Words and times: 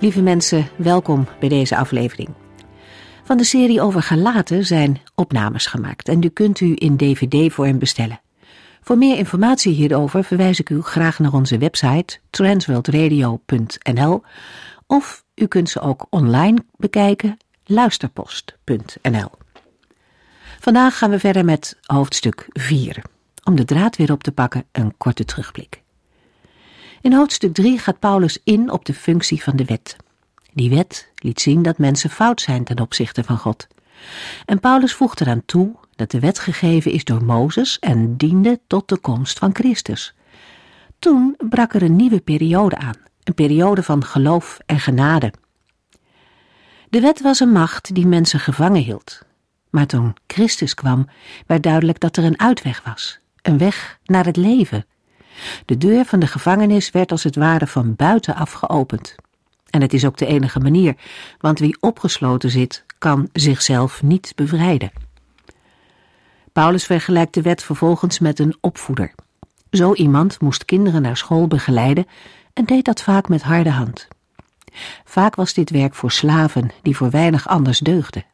Lieve 0.00 0.22
mensen, 0.22 0.68
welkom 0.76 1.26
bij 1.40 1.48
deze 1.48 1.76
aflevering. 1.76 2.28
Van 3.24 3.36
de 3.36 3.44
serie 3.44 3.80
over 3.80 4.02
Galaten 4.02 4.66
zijn 4.66 5.00
opnames 5.14 5.66
gemaakt 5.66 6.08
en 6.08 6.22
u 6.22 6.28
kunt 6.28 6.60
u 6.60 6.72
in 6.74 6.96
dvd-vorm 6.96 7.78
bestellen. 7.78 8.20
Voor 8.80 8.98
meer 8.98 9.16
informatie 9.16 9.72
hierover 9.72 10.24
verwijs 10.24 10.60
ik 10.60 10.70
u 10.70 10.82
graag 10.82 11.18
naar 11.18 11.32
onze 11.32 11.58
website 11.58 12.18
transworldradio.nl 12.30 14.22
of 14.86 15.24
u 15.34 15.46
kunt 15.46 15.70
ze 15.70 15.80
ook 15.80 16.06
online 16.10 16.64
bekijken 16.76 17.36
luisterpost.nl. 17.64 19.30
Vandaag 20.60 20.98
gaan 20.98 21.10
we 21.10 21.18
verder 21.18 21.44
met 21.44 21.78
hoofdstuk 21.82 22.46
4. 22.52 23.02
Om 23.44 23.56
de 23.56 23.64
draad 23.64 23.96
weer 23.96 24.12
op 24.12 24.22
te 24.22 24.32
pakken, 24.32 24.64
een 24.72 24.94
korte 24.96 25.24
terugblik. 25.24 25.82
In 27.00 27.12
hoofdstuk 27.12 27.54
3 27.54 27.78
gaat 27.78 27.98
Paulus 27.98 28.38
in 28.44 28.70
op 28.70 28.84
de 28.84 28.94
functie 28.94 29.42
van 29.42 29.56
de 29.56 29.64
wet. 29.64 29.96
Die 30.52 30.70
wet 30.70 31.10
liet 31.14 31.40
zien 31.40 31.62
dat 31.62 31.78
mensen 31.78 32.10
fout 32.10 32.40
zijn 32.40 32.64
ten 32.64 32.80
opzichte 32.80 33.24
van 33.24 33.38
God. 33.38 33.66
En 34.44 34.60
Paulus 34.60 34.94
voegt 34.94 35.20
eraan 35.20 35.44
toe 35.44 35.74
dat 35.96 36.10
de 36.10 36.20
wet 36.20 36.38
gegeven 36.38 36.92
is 36.92 37.04
door 37.04 37.24
Mozes 37.24 37.78
en 37.78 38.16
diende 38.16 38.60
tot 38.66 38.88
de 38.88 38.98
komst 38.98 39.38
van 39.38 39.54
Christus. 39.54 40.14
Toen 40.98 41.36
brak 41.48 41.74
er 41.74 41.82
een 41.82 41.96
nieuwe 41.96 42.20
periode 42.20 42.76
aan, 42.76 42.96
een 43.24 43.34
periode 43.34 43.82
van 43.82 44.04
geloof 44.04 44.58
en 44.66 44.80
genade. 44.80 45.32
De 46.90 47.00
wet 47.00 47.20
was 47.20 47.40
een 47.40 47.52
macht 47.52 47.94
die 47.94 48.06
mensen 48.06 48.40
gevangen 48.40 48.82
hield. 48.82 49.22
Maar 49.70 49.86
toen 49.86 50.16
Christus 50.26 50.74
kwam, 50.74 51.08
werd 51.46 51.62
duidelijk 51.62 52.00
dat 52.00 52.16
er 52.16 52.24
een 52.24 52.40
uitweg 52.40 52.82
was, 52.84 53.18
een 53.42 53.58
weg 53.58 53.98
naar 54.04 54.24
het 54.24 54.36
leven. 54.36 54.86
De 55.64 55.76
deur 55.76 56.04
van 56.04 56.18
de 56.18 56.26
gevangenis 56.26 56.90
werd 56.90 57.10
als 57.10 57.22
het 57.22 57.36
ware 57.36 57.66
van 57.66 57.94
buitenaf 57.96 58.52
geopend. 58.52 59.14
En 59.70 59.82
het 59.82 59.92
is 59.92 60.04
ook 60.04 60.16
de 60.16 60.26
enige 60.26 60.60
manier, 60.60 60.94
want 61.38 61.58
wie 61.58 61.76
opgesloten 61.80 62.50
zit, 62.50 62.84
kan 62.98 63.28
zichzelf 63.32 64.02
niet 64.02 64.32
bevrijden. 64.34 64.90
Paulus 66.52 66.84
vergelijkt 66.84 67.34
de 67.34 67.42
wet 67.42 67.62
vervolgens 67.62 68.18
met 68.18 68.38
een 68.38 68.56
opvoeder. 68.60 69.14
Zo 69.70 69.94
iemand 69.94 70.40
moest 70.40 70.64
kinderen 70.64 71.02
naar 71.02 71.16
school 71.16 71.46
begeleiden 71.46 72.06
en 72.52 72.64
deed 72.64 72.84
dat 72.84 73.02
vaak 73.02 73.28
met 73.28 73.42
harde 73.42 73.70
hand. 73.70 74.08
Vaak 75.04 75.34
was 75.34 75.54
dit 75.54 75.70
werk 75.70 75.94
voor 75.94 76.10
slaven 76.10 76.70
die 76.82 76.96
voor 76.96 77.10
weinig 77.10 77.48
anders 77.48 77.78
deugden. 77.78 78.24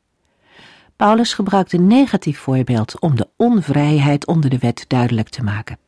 Paulus 0.96 1.34
gebruikt 1.34 1.72
een 1.72 1.86
negatief 1.86 2.38
voorbeeld 2.38 3.00
om 3.00 3.16
de 3.16 3.28
onvrijheid 3.36 4.26
onder 4.26 4.50
de 4.50 4.58
wet 4.58 4.84
duidelijk 4.88 5.28
te 5.28 5.42
maken. 5.42 5.78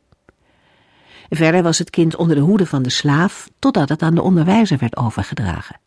Verder 1.29 1.63
was 1.63 1.79
het 1.79 1.91
kind 1.91 2.17
onder 2.17 2.37
de 2.37 2.43
hoede 2.43 2.67
van 2.67 2.83
de 2.83 2.91
slaaf 2.91 3.49
totdat 3.59 3.89
het 3.89 4.03
aan 4.03 4.15
de 4.15 4.23
onderwijzer 4.23 4.79
werd 4.79 4.97
overgedragen. 4.97 5.81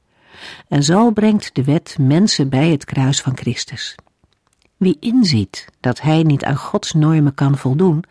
En 0.68 0.84
zo 0.84 1.12
brengt 1.12 1.56
de 1.56 1.64
wet 1.64 1.96
mensen 2.00 2.50
bij 2.50 2.70
het 2.70 2.86
kruis 2.86 3.22
van 3.22 3.38
Christus. 3.38 3.96
Wie 4.78 4.98
inziet 5.00 5.66
dat 5.80 6.02
hij 6.02 6.24
niet 6.24 6.44
aan 6.44 6.56
Gods 6.56 6.94
normen 6.94 7.34
kan 7.34 7.58
voldoen, 7.58 8.04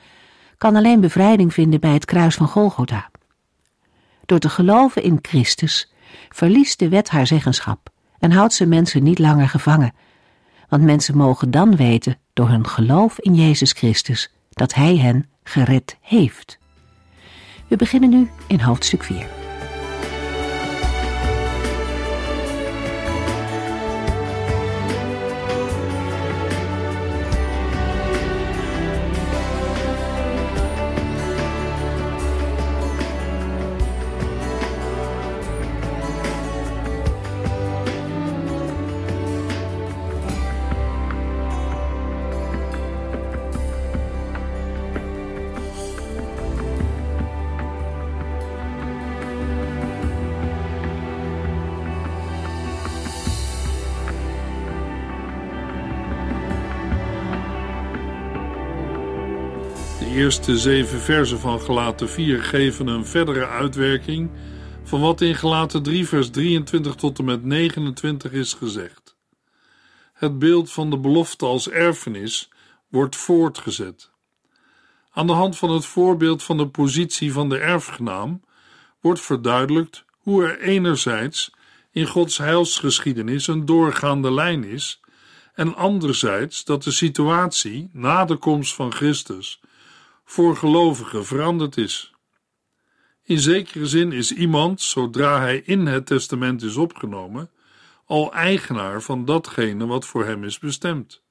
kan 0.59 0.77
alleen 0.77 1.01
bevrijding 1.01 1.55
vinden 1.55 1.81
bij 1.81 1.93
het 1.93 2.05
kruis 2.05 2.35
van 2.35 2.49
Golgotha. 2.49 3.11
Door 4.27 4.39
te 4.39 4.49
geloven 4.49 5.03
in 5.03 5.19
Christus 5.23 5.93
verliest 6.29 6.79
de 6.79 6.89
wet 6.89 7.09
haar 7.09 7.27
zeggenschap 7.27 7.91
en 8.19 8.33
houdt 8.33 8.53
ze 8.53 8.67
mensen 8.67 9.03
niet 9.03 9.19
langer 9.19 9.49
gevangen, 9.49 9.95
want 10.69 10.83
mensen 10.83 11.17
mogen 11.17 11.51
dan 11.51 11.77
weten 11.77 12.19
door 12.33 12.49
hun 12.49 12.67
geloof 12.67 13.19
in 13.19 13.35
Jezus 13.35 13.73
Christus 13.73 14.33
dat 14.51 14.75
Hij 14.75 14.97
hen 14.97 15.31
gered 15.43 15.97
heeft. 16.01 16.59
We 17.69 17.77
beginnen 17.77 18.11
nu 18.11 18.31
in 18.47 18.61
hoofdstuk 18.61 19.03
4. 19.03 19.38
Eerste 60.19 60.59
zeven 60.59 61.01
versen 61.01 61.39
van 61.39 61.61
Gelaten 61.61 62.09
4 62.09 62.43
geven 62.43 62.87
een 62.87 63.07
verdere 63.07 63.47
uitwerking 63.47 64.31
van 64.83 65.01
wat 65.01 65.21
in 65.21 65.35
Gelaten 65.35 65.83
3 65.83 66.09
vers 66.09 66.31
23 66.31 66.95
tot 66.95 67.19
en 67.19 67.25
met 67.25 67.45
29 67.45 68.33
is 68.33 68.53
gezegd. 68.53 69.17
Het 70.13 70.39
beeld 70.39 70.73
van 70.73 70.91
de 70.91 70.99
belofte 70.99 71.47
als 71.47 71.69
erfenis 71.69 72.51
wordt 72.89 73.17
voortgezet. 73.17 74.11
Aan 75.11 75.27
de 75.27 75.33
hand 75.33 75.59
van 75.59 75.71
het 75.71 75.85
voorbeeld 75.85 76.43
van 76.43 76.57
de 76.57 76.69
positie 76.69 77.33
van 77.33 77.49
de 77.49 77.59
erfgenaam 77.59 78.41
wordt 79.01 79.21
verduidelijkt 79.21 80.05
hoe 80.19 80.45
er 80.45 80.61
enerzijds 80.61 81.51
in 81.91 82.07
Gods 82.07 82.39
heilsgeschiedenis 82.39 83.47
een 83.47 83.65
doorgaande 83.65 84.33
lijn 84.33 84.65
is 84.65 85.01
en 85.55 85.75
anderzijds 85.75 86.65
dat 86.65 86.83
de 86.83 86.91
situatie 86.91 87.91
na 87.93 88.25
de 88.25 88.37
komst 88.37 88.75
van 88.75 88.93
Christus 88.93 89.61
voor 90.29 90.57
gelovigen 90.57 91.27
veranderd 91.27 91.77
is. 91.77 92.13
In 93.23 93.39
zekere 93.39 93.87
zin 93.87 94.13
is 94.13 94.33
iemand, 94.33 94.81
zodra 94.81 95.41
hij 95.41 95.63
in 95.65 95.87
het 95.87 96.07
testament 96.07 96.63
is 96.63 96.77
opgenomen, 96.77 97.51
al 98.05 98.33
eigenaar 98.33 99.03
van 99.03 99.25
datgene 99.25 99.87
wat 99.87 100.07
voor 100.07 100.25
hem 100.25 100.45
is 100.45 100.59
bestemd. 100.59 101.23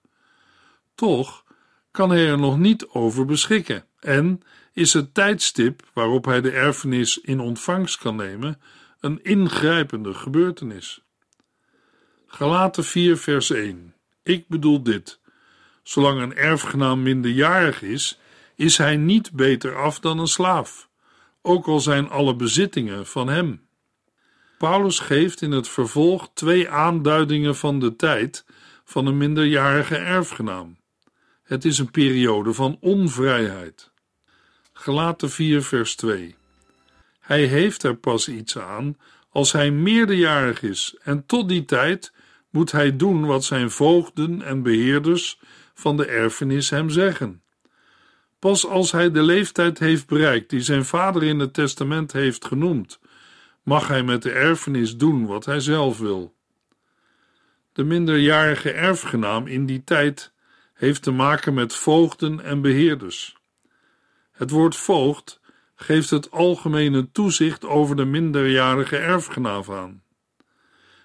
Toch 0.96 1.44
kan 1.92 2.10
hij 2.10 2.28
er 2.28 2.40
nog 2.40 2.58
niet 2.58 2.88
over 2.88 3.26
beschikken 3.26 3.86
en 4.00 4.42
is 4.74 4.94
het 4.94 5.14
tijdstip 5.14 5.90
waarop 5.94 6.26
hij 6.26 6.42
de 6.42 6.52
erfenis 6.52 7.18
in 7.18 7.40
ontvangst 7.40 7.98
kan 7.98 8.16
nemen 8.16 8.62
een 9.00 9.24
ingrijpende 9.24 10.14
gebeurtenis. 10.14 11.02
Galaten 12.28 12.84
4 12.84 13.18
vers 13.18 13.50
1 13.50 13.94
Ik 14.24 14.48
bedoel 14.48 14.84
dit, 14.84 15.20
zolang 15.84 16.22
een 16.22 16.36
erfgenaam 16.36 17.04
minderjarig 17.04 17.82
is, 17.82 18.20
is 18.58 18.78
hij 18.78 18.98
niet 18.98 19.32
beter 19.32 19.76
af 19.76 20.00
dan 20.00 20.20
een 20.20 20.28
slaaf, 20.28 20.90
ook 21.42 21.68
al 21.68 21.80
zijn 21.80 22.10
alle 22.10 22.36
bezittingen 22.36 23.06
van 23.06 23.28
hem. 23.28 23.68
Paulus 24.58 25.00
geeft 25.00 25.42
in 25.42 25.52
het 25.52 25.68
vervolg 25.68 26.30
twee 26.34 26.70
aanduidingen 26.70 27.56
van 27.56 27.80
de 27.80 27.96
tijd 27.96 28.46
van 28.84 29.06
een 29.06 29.18
minderjarige 29.18 29.96
erfgenaam. 29.96 30.78
Het 31.44 31.66
is 31.66 31.80
een 31.80 31.92
periode 31.92 32.54
van 32.54 32.78
onvrijheid. 32.82 33.92
Gelaten 34.74 35.30
4 35.30 35.64
vers 35.64 35.96
2 35.96 36.36
Hij 37.20 37.46
heeft 37.46 37.84
er 37.84 37.96
pas 37.96 38.28
iets 38.28 38.58
aan 38.58 38.98
als 39.30 39.52
hij 39.52 39.72
meerderjarig 39.72 40.62
is 40.62 40.98
en 41.02 41.26
tot 41.26 41.50
die 41.50 41.66
tijd 41.66 42.14
moet 42.50 42.72
hij 42.72 42.96
doen 42.96 43.26
wat 43.26 43.44
zijn 43.44 43.72
voogden 43.72 44.42
en 44.42 44.64
beheerders 44.64 45.40
van 45.74 45.98
de 45.98 46.06
erfenis 46.06 46.70
hem 46.70 46.90
zeggen. 46.90 47.42
Pas 48.40 48.68
als 48.68 48.92
hij 48.92 49.12
de 49.12 49.22
leeftijd 49.22 49.80
heeft 49.80 50.08
bereikt 50.08 50.50
die 50.50 50.62
zijn 50.62 50.86
vader 50.86 51.24
in 51.24 51.40
het 51.40 51.54
testament 51.54 52.12
heeft 52.12 52.46
genoemd, 52.46 53.00
mag 53.64 53.88
hij 53.88 54.04
met 54.04 54.22
de 54.22 54.32
erfenis 54.32 54.98
doen 54.98 55.26
wat 55.26 55.46
hij 55.46 55.60
zelf 55.60 55.98
wil. 55.98 56.36
De 57.74 57.84
minderjarige 57.84 58.72
erfgenaam 58.72 59.48
in 59.48 59.66
die 59.66 59.84
tijd 59.84 60.34
heeft 60.74 61.04
te 61.04 61.12
maken 61.12 61.54
met 61.54 61.74
voogden 61.76 62.44
en 62.44 62.62
beheerders. 62.62 63.36
Het 64.32 64.50
woord 64.50 64.76
voogd 64.76 65.40
geeft 65.76 66.10
het 66.10 66.32
algemene 66.32 67.12
toezicht 67.12 67.66
over 67.66 67.96
de 67.96 68.06
minderjarige 68.06 68.98
erfgenaam 68.98 69.64
aan. 69.70 70.04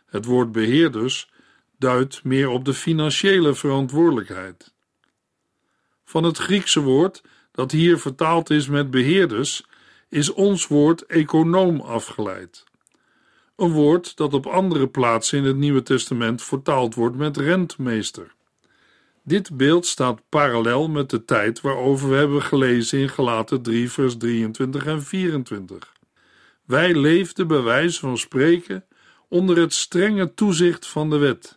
Het 0.06 0.24
woord 0.24 0.52
beheerders 0.52 1.30
duidt 1.78 2.24
meer 2.24 2.48
op 2.48 2.64
de 2.64 2.74
financiële 2.74 3.54
verantwoordelijkheid. 3.54 4.71
Van 6.12 6.24
het 6.24 6.38
Griekse 6.38 6.80
woord, 6.80 7.22
dat 7.52 7.70
hier 7.70 7.98
vertaald 7.98 8.50
is 8.50 8.68
met 8.68 8.90
beheerders, 8.90 9.64
is 10.08 10.32
ons 10.32 10.66
woord 10.66 11.06
econoom 11.06 11.80
afgeleid. 11.80 12.64
Een 13.56 13.70
woord 13.70 14.16
dat 14.16 14.34
op 14.34 14.46
andere 14.46 14.88
plaatsen 14.88 15.38
in 15.38 15.44
het 15.44 15.56
Nieuwe 15.56 15.82
Testament 15.82 16.42
vertaald 16.42 16.94
wordt 16.94 17.16
met 17.16 17.36
rentmeester. 17.36 18.34
Dit 19.22 19.56
beeld 19.56 19.86
staat 19.86 20.20
parallel 20.28 20.88
met 20.88 21.10
de 21.10 21.24
tijd 21.24 21.60
waarover 21.60 22.08
we 22.08 22.16
hebben 22.16 22.42
gelezen 22.42 22.98
in 22.98 23.08
Galaten 23.08 23.62
3, 23.62 23.90
vers 23.90 24.16
23 24.16 24.86
en 24.86 25.02
24. 25.02 25.92
Wij 26.64 26.94
leefden 26.94 27.46
bij 27.46 27.62
wijze 27.62 28.00
van 28.00 28.18
spreken 28.18 28.84
onder 29.28 29.56
het 29.56 29.72
strenge 29.72 30.34
toezicht 30.34 30.86
van 30.86 31.10
de 31.10 31.18
wet. 31.18 31.56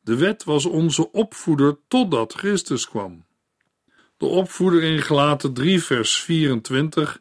De 0.00 0.16
wet 0.16 0.44
was 0.44 0.66
onze 0.66 1.12
opvoeder 1.12 1.76
totdat 1.88 2.32
Christus 2.32 2.88
kwam. 2.88 3.24
De 4.22 4.28
opvoeder 4.28 4.82
in 4.82 5.02
Galaten 5.02 5.52
3, 5.52 5.82
vers 5.82 6.20
24 6.20 7.20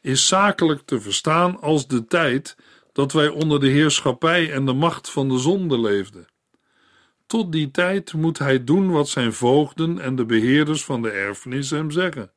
is 0.00 0.26
zakelijk 0.26 0.80
te 0.84 1.00
verstaan 1.00 1.60
als 1.60 1.86
de 1.86 2.04
tijd 2.04 2.56
dat 2.92 3.12
wij 3.12 3.28
onder 3.28 3.60
de 3.60 3.68
heerschappij 3.68 4.52
en 4.52 4.66
de 4.66 4.72
macht 4.72 5.10
van 5.10 5.28
de 5.28 5.38
zonde 5.38 5.80
leefden. 5.80 6.26
Tot 7.26 7.52
die 7.52 7.70
tijd 7.70 8.12
moet 8.12 8.38
hij 8.38 8.64
doen 8.64 8.90
wat 8.90 9.08
zijn 9.08 9.32
voogden 9.32 9.98
en 9.98 10.16
de 10.16 10.24
beheerders 10.24 10.84
van 10.84 11.02
de 11.02 11.10
erfenis 11.10 11.70
hem 11.70 11.90
zeggen. 11.90 12.32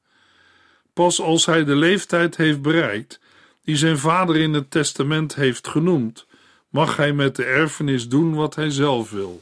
Pas 0.93 1.21
als 1.21 1.45
hij 1.45 1.63
de 1.63 1.75
leeftijd 1.75 2.37
heeft 2.37 2.61
bereikt, 2.61 3.19
die 3.63 3.75
zijn 3.75 3.97
vader 3.97 4.35
in 4.35 4.53
het 4.53 4.71
testament 4.71 5.35
heeft 5.35 5.67
genoemd, 5.67 6.27
mag 6.69 6.95
hij 6.95 7.13
met 7.13 7.35
de 7.35 7.45
erfenis 7.45 8.09
doen 8.09 8.33
wat 8.33 8.55
hij 8.55 8.69
zelf 8.69 9.11
wil. 9.11 9.41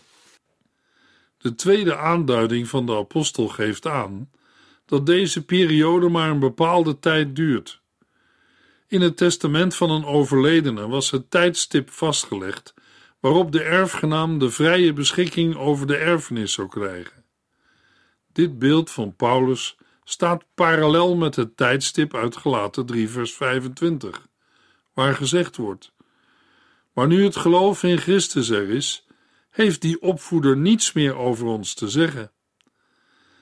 De 1.37 1.55
tweede 1.55 1.97
aanduiding 1.97 2.67
van 2.67 2.85
de 2.85 2.95
apostel 2.95 3.47
geeft 3.47 3.87
aan 3.87 4.29
dat 4.91 5.05
deze 5.05 5.45
periode 5.45 6.09
maar 6.09 6.29
een 6.29 6.39
bepaalde 6.39 6.99
tijd 6.99 7.35
duurt. 7.35 7.81
In 8.87 9.01
het 9.01 9.17
testament 9.17 9.75
van 9.75 9.89
een 9.89 10.05
overledene 10.05 10.87
was 10.87 11.11
het 11.11 11.31
tijdstip 11.31 11.89
vastgelegd 11.89 12.73
waarop 13.19 13.51
de 13.51 13.63
erfgenaam 13.63 14.39
de 14.39 14.49
vrije 14.49 14.93
beschikking 14.93 15.55
over 15.55 15.87
de 15.87 15.95
erfenis 15.95 16.53
zou 16.53 16.67
krijgen. 16.67 17.25
Dit 18.33 18.59
beeld 18.59 18.91
van 18.91 19.15
Paulus 19.15 19.77
staat 20.03 20.45
parallel 20.55 21.15
met 21.15 21.35
het 21.35 21.57
tijdstip 21.57 22.15
uit 22.15 22.37
Gelaten 22.37 22.85
3 22.85 23.09
vers 23.09 23.33
25, 23.33 24.27
waar 24.93 25.15
gezegd 25.15 25.57
wordt: 25.57 25.93
Maar 26.93 27.07
nu 27.07 27.23
het 27.23 27.35
geloof 27.35 27.83
in 27.83 27.97
Christus 27.97 28.49
er 28.49 28.69
is, 28.69 29.07
heeft 29.49 29.81
die 29.81 30.01
opvoeder 30.01 30.57
niets 30.57 30.93
meer 30.93 31.15
over 31.15 31.47
ons 31.47 31.73
te 31.73 31.89
zeggen. 31.89 32.31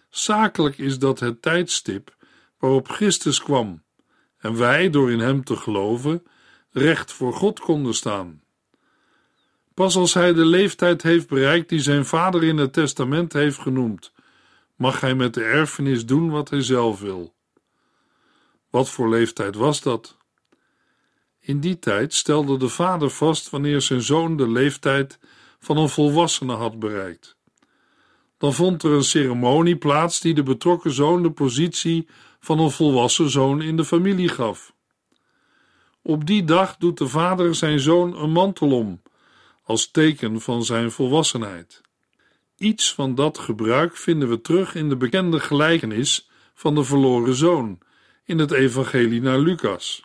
Zakelijk 0.09 0.77
is 0.77 0.99
dat 0.99 1.19
het 1.19 1.41
tijdstip 1.41 2.15
waarop 2.57 2.89
Christus 2.89 3.43
kwam 3.43 3.83
en 4.37 4.57
wij, 4.57 4.89
door 4.89 5.11
in 5.11 5.19
Hem 5.19 5.43
te 5.43 5.55
geloven, 5.55 6.23
recht 6.71 7.11
voor 7.11 7.33
God 7.33 7.59
konden 7.59 7.93
staan. 7.93 8.41
Pas 9.73 9.95
als 9.95 10.13
hij 10.13 10.33
de 10.33 10.45
leeftijd 10.45 11.01
heeft 11.01 11.27
bereikt 11.27 11.69
die 11.69 11.79
zijn 11.79 12.05
vader 12.05 12.43
in 12.43 12.57
het 12.57 12.73
testament 12.73 13.33
heeft 13.33 13.57
genoemd, 13.57 14.11
mag 14.75 14.99
hij 14.99 15.15
met 15.15 15.33
de 15.33 15.43
erfenis 15.43 16.05
doen 16.05 16.29
wat 16.29 16.49
hij 16.49 16.61
zelf 16.61 16.99
wil. 16.99 17.33
Wat 18.69 18.89
voor 18.89 19.09
leeftijd 19.09 19.55
was 19.55 19.81
dat? 19.81 20.17
In 21.39 21.59
die 21.59 21.79
tijd 21.79 22.13
stelde 22.13 22.57
de 22.57 22.69
vader 22.69 23.09
vast 23.09 23.49
wanneer 23.49 23.81
zijn 23.81 24.01
zoon 24.01 24.37
de 24.37 24.47
leeftijd 24.47 25.19
van 25.59 25.77
een 25.77 25.89
volwassene 25.89 26.53
had 26.53 26.79
bereikt. 26.79 27.37
Dan 28.39 28.53
vond 28.53 28.83
er 28.83 28.91
een 28.91 29.03
ceremonie 29.03 29.75
plaats 29.75 30.19
die 30.19 30.33
de 30.33 30.43
betrokken 30.43 30.91
zoon 30.91 31.23
de 31.23 31.31
positie 31.31 32.07
van 32.39 32.59
een 32.59 32.71
volwassen 32.71 33.29
zoon 33.29 33.61
in 33.61 33.77
de 33.77 33.85
familie 33.85 34.29
gaf. 34.29 34.73
Op 36.01 36.25
die 36.25 36.43
dag 36.43 36.77
doet 36.77 36.97
de 36.97 37.07
vader 37.07 37.55
zijn 37.55 37.79
zoon 37.79 38.17
een 38.17 38.31
mantel 38.31 38.71
om, 38.71 39.01
als 39.63 39.91
teken 39.91 40.41
van 40.41 40.63
zijn 40.63 40.91
volwassenheid. 40.91 41.81
Iets 42.57 42.93
van 42.93 43.15
dat 43.15 43.37
gebruik 43.37 43.97
vinden 43.97 44.29
we 44.29 44.41
terug 44.41 44.75
in 44.75 44.89
de 44.89 44.97
bekende 44.97 45.39
gelijkenis 45.39 46.29
van 46.53 46.75
de 46.75 46.83
verloren 46.83 47.35
zoon 47.35 47.79
in 48.25 48.39
het 48.39 48.51
evangelie 48.51 49.21
naar 49.21 49.39
Lucas. 49.39 50.03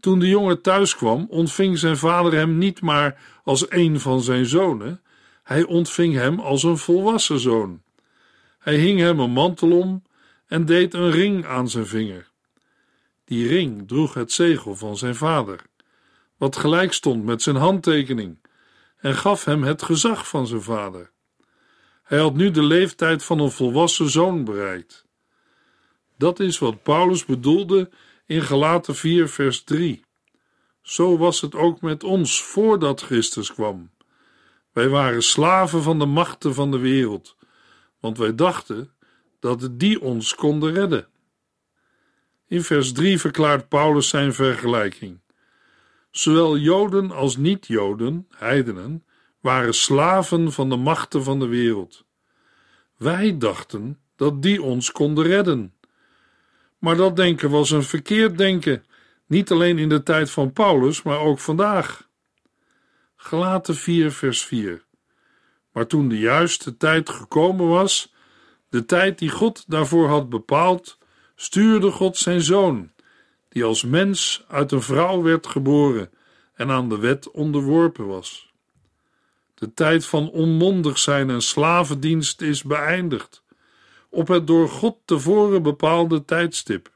Toen 0.00 0.18
de 0.18 0.28
jongen 0.28 0.62
thuis 0.62 0.96
kwam, 0.96 1.26
ontving 1.28 1.78
zijn 1.78 1.96
vader 1.96 2.32
hem 2.32 2.58
niet 2.58 2.80
maar 2.80 3.40
als 3.44 3.70
een 3.70 4.00
van 4.00 4.20
zijn 4.20 4.46
zonen, 4.46 5.02
hij 5.50 5.64
ontving 5.64 6.14
hem 6.14 6.40
als 6.40 6.62
een 6.62 6.78
volwassen 6.78 7.38
zoon. 7.38 7.82
Hij 8.58 8.76
hing 8.76 9.00
hem 9.00 9.20
een 9.20 9.30
mantel 9.30 9.72
om 9.72 10.02
en 10.46 10.64
deed 10.64 10.94
een 10.94 11.10
ring 11.10 11.46
aan 11.46 11.68
zijn 11.68 11.86
vinger. 11.86 12.30
Die 13.24 13.48
ring 13.48 13.88
droeg 13.88 14.14
het 14.14 14.32
zegel 14.32 14.76
van 14.76 14.96
zijn 14.96 15.14
vader, 15.14 15.60
wat 16.36 16.56
gelijk 16.56 16.92
stond 16.92 17.24
met 17.24 17.42
zijn 17.42 17.56
handtekening, 17.56 18.38
en 18.96 19.14
gaf 19.14 19.44
hem 19.44 19.62
het 19.62 19.82
gezag 19.82 20.28
van 20.28 20.46
zijn 20.46 20.62
vader. 20.62 21.10
Hij 22.02 22.18
had 22.18 22.34
nu 22.34 22.50
de 22.50 22.62
leeftijd 22.62 23.24
van 23.24 23.40
een 23.40 23.50
volwassen 23.50 24.10
zoon 24.10 24.44
bereikt. 24.44 25.06
Dat 26.16 26.40
is 26.40 26.58
wat 26.58 26.82
Paulus 26.82 27.24
bedoelde 27.24 27.90
in 28.26 28.42
Galaten 28.42 28.94
4, 28.94 29.28
vers 29.28 29.62
3. 29.62 30.04
Zo 30.82 31.18
was 31.18 31.40
het 31.40 31.54
ook 31.54 31.80
met 31.80 32.04
ons 32.04 32.42
voordat 32.42 33.00
Christus 33.00 33.52
kwam. 33.52 33.90
Wij 34.72 34.88
waren 34.88 35.22
slaven 35.22 35.82
van 35.82 35.98
de 35.98 36.06
machten 36.06 36.54
van 36.54 36.70
de 36.70 36.78
wereld, 36.78 37.36
want 38.00 38.18
wij 38.18 38.34
dachten 38.34 38.92
dat 39.40 39.68
die 39.72 40.00
ons 40.00 40.34
konden 40.34 40.72
redden. 40.72 41.06
In 42.46 42.62
vers 42.62 42.92
3 42.92 43.18
verklaart 43.18 43.68
Paulus 43.68 44.08
zijn 44.08 44.34
vergelijking. 44.34 45.20
Zowel 46.10 46.56
Joden 46.56 47.10
als 47.10 47.36
niet-Joden, 47.36 48.26
heidenen, 48.36 49.04
waren 49.40 49.74
slaven 49.74 50.52
van 50.52 50.68
de 50.68 50.76
machten 50.76 51.22
van 51.22 51.38
de 51.38 51.46
wereld. 51.46 52.04
Wij 52.96 53.38
dachten 53.38 53.98
dat 54.16 54.42
die 54.42 54.62
ons 54.62 54.92
konden 54.92 55.24
redden. 55.24 55.74
Maar 56.78 56.96
dat 56.96 57.16
denken 57.16 57.50
was 57.50 57.70
een 57.70 57.82
verkeerd 57.82 58.38
denken, 58.38 58.84
niet 59.26 59.50
alleen 59.50 59.78
in 59.78 59.88
de 59.88 60.02
tijd 60.02 60.30
van 60.30 60.52
Paulus, 60.52 61.02
maar 61.02 61.18
ook 61.18 61.38
vandaag. 61.38 62.08
Gelaten 63.22 63.74
4, 63.74 64.12
vers 64.12 64.44
4. 64.44 64.84
Maar 65.72 65.86
toen 65.86 66.08
de 66.08 66.18
juiste 66.18 66.76
tijd 66.76 67.10
gekomen 67.10 67.68
was, 67.68 68.12
de 68.68 68.84
tijd 68.84 69.18
die 69.18 69.30
God 69.30 69.64
daarvoor 69.66 70.08
had 70.08 70.28
bepaald, 70.28 70.98
stuurde 71.34 71.90
God 71.90 72.16
zijn 72.16 72.40
zoon, 72.40 72.92
die 73.48 73.64
als 73.64 73.84
mens 73.84 74.44
uit 74.48 74.72
een 74.72 74.82
vrouw 74.82 75.22
werd 75.22 75.46
geboren 75.46 76.10
en 76.54 76.70
aan 76.70 76.88
de 76.88 76.98
wet 76.98 77.30
onderworpen 77.30 78.06
was. 78.06 78.52
De 79.54 79.74
tijd 79.74 80.06
van 80.06 80.30
onmondig 80.30 80.98
zijn 80.98 81.30
en 81.30 81.42
slavendienst 81.42 82.40
is 82.40 82.62
beëindigd, 82.62 83.42
op 84.08 84.28
het 84.28 84.46
door 84.46 84.68
God 84.68 84.96
tevoren 85.04 85.62
bepaalde 85.62 86.24
tijdstip. 86.24 86.90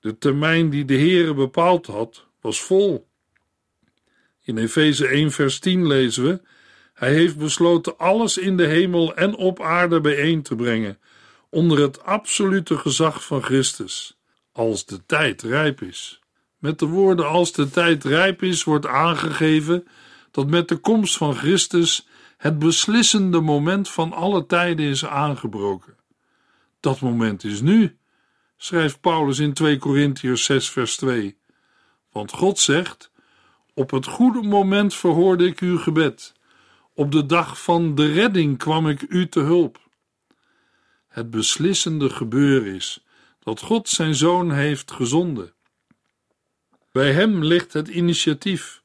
De 0.00 0.18
termijn 0.18 0.70
die 0.70 0.84
de 0.84 0.96
Heere 0.96 1.34
bepaald 1.34 1.86
had, 1.86 2.26
was 2.40 2.62
vol. 2.62 3.10
In 4.52 4.58
Efeze 4.58 5.06
1 5.06 5.30
vers 5.30 5.58
10 5.58 5.86
lezen 5.86 6.24
we 6.24 6.40
hij 6.94 7.12
heeft 7.12 7.38
besloten 7.38 7.98
alles 7.98 8.38
in 8.38 8.56
de 8.56 8.66
hemel 8.66 9.14
en 9.14 9.36
op 9.36 9.62
aarde 9.62 10.00
bijeen 10.00 10.42
te 10.42 10.54
brengen, 10.54 10.98
onder 11.50 11.78
het 11.78 12.04
absolute 12.04 12.78
gezag 12.78 13.24
van 13.24 13.42
Christus, 13.42 14.18
als 14.52 14.86
de 14.86 15.06
tijd 15.06 15.42
rijp 15.42 15.82
is. 15.82 16.20
Met 16.58 16.78
de 16.78 16.86
woorden 16.86 17.28
als 17.28 17.52
de 17.52 17.70
tijd 17.70 18.04
rijp 18.04 18.42
is 18.42 18.64
wordt 18.64 18.86
aangegeven 18.86 19.86
dat 20.30 20.46
met 20.46 20.68
de 20.68 20.76
komst 20.76 21.16
van 21.16 21.34
Christus 21.34 22.08
het 22.36 22.58
beslissende 22.58 23.40
moment 23.40 23.88
van 23.88 24.12
alle 24.12 24.46
tijden 24.46 24.86
is 24.86 25.06
aangebroken. 25.06 25.96
Dat 26.80 27.00
moment 27.00 27.44
is 27.44 27.60
nu, 27.60 27.96
schrijft 28.56 29.00
Paulus 29.00 29.38
in 29.38 29.52
2 29.52 29.78
Korintiërs 29.78 30.44
6 30.44 30.70
vers 30.70 30.96
2. 30.96 31.36
Want 32.10 32.32
God 32.32 32.58
zegt: 32.58 33.11
Op 33.74 33.90
het 33.90 34.06
goede 34.06 34.42
moment 34.42 34.94
verhoorde 34.94 35.46
ik 35.46 35.60
uw 35.60 35.78
gebed 35.78 36.32
op 36.94 37.12
de 37.12 37.26
dag 37.26 37.62
van 37.62 37.94
de 37.94 38.12
redding 38.12 38.58
kwam 38.58 38.88
ik 38.88 39.02
u 39.08 39.28
te 39.28 39.40
hulp. 39.40 39.80
Het 41.08 41.30
beslissende 41.30 42.10
gebeuren 42.10 42.74
is 42.74 43.04
dat 43.38 43.60
God 43.60 43.88
zijn 43.88 44.14
zoon 44.14 44.52
heeft 44.52 44.90
gezonden. 44.90 45.52
Bij 46.92 47.12
hem 47.12 47.44
ligt 47.44 47.72
het 47.72 47.88
initiatief 47.88 48.82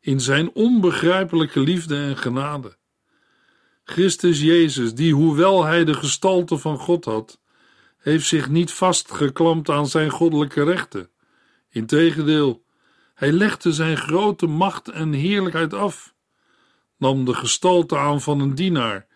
in 0.00 0.20
zijn 0.20 0.52
onbegrijpelijke 0.52 1.60
liefde 1.60 1.96
en 1.96 2.16
genade. 2.16 2.76
Christus 3.84 4.40
Jezus, 4.40 4.94
die 4.94 5.14
hoewel 5.14 5.64
hij 5.64 5.84
de 5.84 5.94
gestalte 5.94 6.58
van 6.58 6.78
God 6.78 7.04
had, 7.04 7.40
heeft 7.98 8.26
zich 8.26 8.48
niet 8.48 8.72
vastgeklampt 8.72 9.68
aan 9.68 9.86
zijn 9.86 10.10
goddelijke 10.10 10.64
rechten. 10.64 11.10
Integendeel, 11.68 12.61
Hij 13.22 13.32
legde 13.32 13.72
zijn 13.72 13.96
grote 13.96 14.46
macht 14.46 14.88
en 14.88 15.12
heerlijkheid 15.12 15.74
af, 15.74 16.14
nam 16.96 17.24
de 17.24 17.34
gestalte 17.34 17.98
aan 17.98 18.20
van 18.20 18.40
een 18.40 18.54
dienaar 18.54 19.06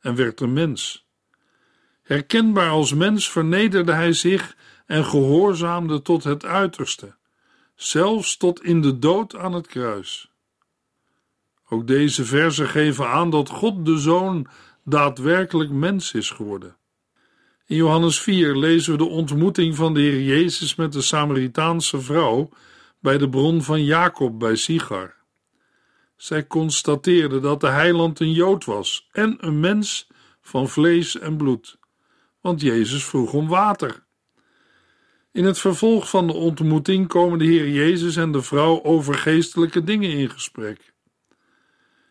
en 0.00 0.14
werd 0.14 0.40
een 0.40 0.52
mens. 0.52 1.06
Herkenbaar 2.02 2.70
als 2.70 2.94
mens 2.94 3.30
vernederde 3.30 3.92
hij 3.92 4.12
zich 4.12 4.56
en 4.86 5.04
gehoorzaamde 5.04 6.02
tot 6.02 6.24
het 6.24 6.44
uiterste, 6.44 7.14
zelfs 7.74 8.36
tot 8.36 8.62
in 8.62 8.80
de 8.80 8.98
dood 8.98 9.36
aan 9.36 9.52
het 9.52 9.66
kruis. 9.66 10.30
Ook 11.68 11.86
deze 11.86 12.24
verzen 12.24 12.68
geven 12.68 13.08
aan 13.08 13.30
dat 13.30 13.48
God 13.48 13.86
de 13.86 13.98
Zoon 13.98 14.46
daadwerkelijk 14.84 15.70
mens 15.70 16.12
is 16.12 16.30
geworden. 16.30 16.76
In 17.66 17.76
Johannes 17.76 18.20
4 18.20 18.56
lezen 18.56 18.92
we 18.92 18.98
de 18.98 19.08
ontmoeting 19.08 19.76
van 19.76 19.94
de 19.94 20.00
Heer 20.00 20.22
Jezus 20.22 20.74
met 20.74 20.92
de 20.92 21.02
Samaritaanse 21.02 22.00
vrouw 22.00 22.50
bij 23.06 23.18
de 23.18 23.28
bron 23.28 23.62
van 23.62 23.84
Jacob 23.84 24.38
bij 24.38 24.56
Sigar. 24.56 25.14
Zij 26.16 26.46
constateerde 26.46 27.40
dat 27.40 27.60
de 27.60 27.66
heiland 27.66 28.20
een 28.20 28.32
Jood 28.32 28.64
was 28.64 29.08
en 29.12 29.36
een 29.40 29.60
mens 29.60 30.08
van 30.40 30.68
vlees 30.68 31.18
en 31.18 31.36
bloed, 31.36 31.78
want 32.40 32.60
Jezus 32.60 33.04
vroeg 33.04 33.32
om 33.32 33.48
water. 33.48 34.04
In 35.32 35.44
het 35.44 35.58
vervolg 35.58 36.08
van 36.08 36.26
de 36.26 36.32
ontmoeting 36.32 37.08
komen 37.08 37.38
de 37.38 37.44
Heer 37.44 37.68
Jezus 37.68 38.16
en 38.16 38.32
de 38.32 38.42
vrouw 38.42 38.82
over 38.82 39.14
geestelijke 39.14 39.84
dingen 39.84 40.10
in 40.10 40.30
gesprek. 40.30 40.92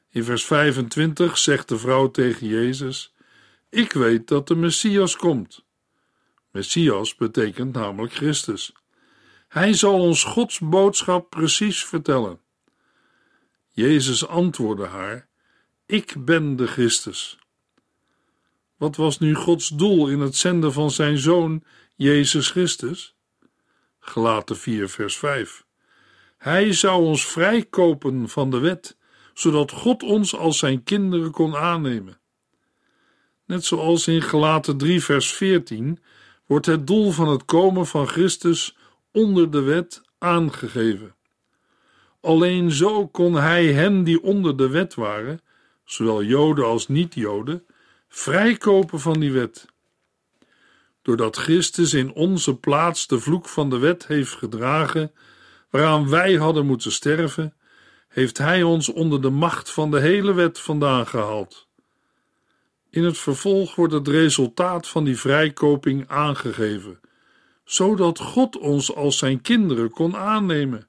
In 0.10 0.24
vers 0.24 0.46
25 0.46 1.38
zegt 1.38 1.70
de 1.70 1.78
vrouw 1.78 2.12
tegen 2.12 2.48
Jezus: 2.48 3.14
Ik 3.70 3.92
weet 3.92 4.28
dat 4.28 4.48
de 4.48 4.56
Messias 4.56 5.16
komt. 5.16 5.66
Messias 6.52 7.16
betekent 7.16 7.74
namelijk 7.74 8.14
Christus. 8.14 8.74
Hij 9.56 9.74
zal 9.74 10.00
ons 10.00 10.24
Gods 10.24 10.60
boodschap 10.60 11.30
precies 11.30 11.84
vertellen. 11.84 12.40
Jezus 13.72 14.28
antwoordde 14.28 14.86
haar: 14.86 15.28
Ik 15.86 16.26
ben 16.26 16.56
de 16.56 16.68
Christus. 16.68 17.38
Wat 18.78 18.96
was 18.96 19.20
nu 19.20 19.36
Gods 19.36 19.68
doel 19.70 20.08
in 20.08 20.20
het 20.20 20.36
zenden 20.36 20.74
van 20.74 20.92
zijn 20.92 21.18
zoon 21.18 21.64
Jezus 21.96 22.50
Christus? 22.50 23.16
Gelaten 24.00 24.58
4, 24.58 24.90
vers 24.90 25.18
5. 25.18 25.66
Hij 26.38 26.74
zou 26.74 27.04
ons 27.04 27.26
vrijkopen 27.26 28.30
van 28.30 28.50
de 28.50 28.60
wet, 28.60 28.98
zodat 29.34 29.72
God 29.72 30.04
ons 30.04 30.36
als 30.36 30.58
zijn 30.58 30.84
kinderen 30.84 31.32
kon 31.32 31.56
aannemen. 31.56 32.20
Net 33.46 33.66
zoals 33.66 34.08
in 34.08 34.22
Gelaten 34.22 34.78
3, 34.78 35.04
vers 35.04 35.34
14 35.34 36.00
wordt 36.46 36.66
het 36.66 36.88
doel 36.88 37.12
van 37.12 37.28
het 37.28 37.46
komen 37.46 37.86
van 37.86 38.08
Christus 38.08 38.76
onder 39.16 39.52
de 39.52 39.62
wet 39.62 40.02
aangegeven. 40.18 41.16
Alleen 42.22 42.72
zo 42.72 43.08
kon 43.08 43.34
hij 43.34 43.66
hen 43.66 44.04
die 44.04 44.24
onder 44.24 44.58
de 44.58 44.70
wet 44.70 44.94
waren, 44.94 45.42
zowel 45.84 46.24
Joden 46.24 46.66
als 46.66 46.88
niet-Joden, 46.88 47.66
vrijkopen 48.08 49.00
van 49.00 49.20
die 49.20 49.32
wet. 49.32 49.66
Doordat 51.02 51.38
Christus 51.38 51.94
in 51.94 52.14
onze 52.14 52.56
plaats 52.56 53.08
de 53.08 53.20
vloek 53.20 53.48
van 53.48 53.70
de 53.70 53.78
wet 53.78 54.08
heeft 54.08 54.32
gedragen, 54.32 55.12
waaraan 55.70 56.10
wij 56.10 56.34
hadden 56.34 56.66
moeten 56.66 56.92
sterven, 56.92 57.54
heeft 58.08 58.38
Hij 58.38 58.64
ons 58.64 58.90
onder 58.90 59.22
de 59.22 59.30
macht 59.30 59.72
van 59.72 59.92
de 59.92 60.00
hele 60.00 60.34
wet 60.34 60.60
vandaan 60.60 61.08
gehaald. 61.08 61.68
In 62.90 63.04
het 63.04 63.18
vervolg 63.18 63.76
wordt 63.76 63.94
het 63.94 64.08
resultaat 64.08 64.88
van 64.88 65.04
die 65.04 65.20
vrijkoping 65.20 66.08
aangegeven, 66.08 67.00
zodat 67.66 68.20
God 68.20 68.58
ons 68.58 68.96
als 68.96 69.18
zijn 69.18 69.42
kinderen 69.42 69.90
kon 69.90 70.16
aannemen. 70.16 70.88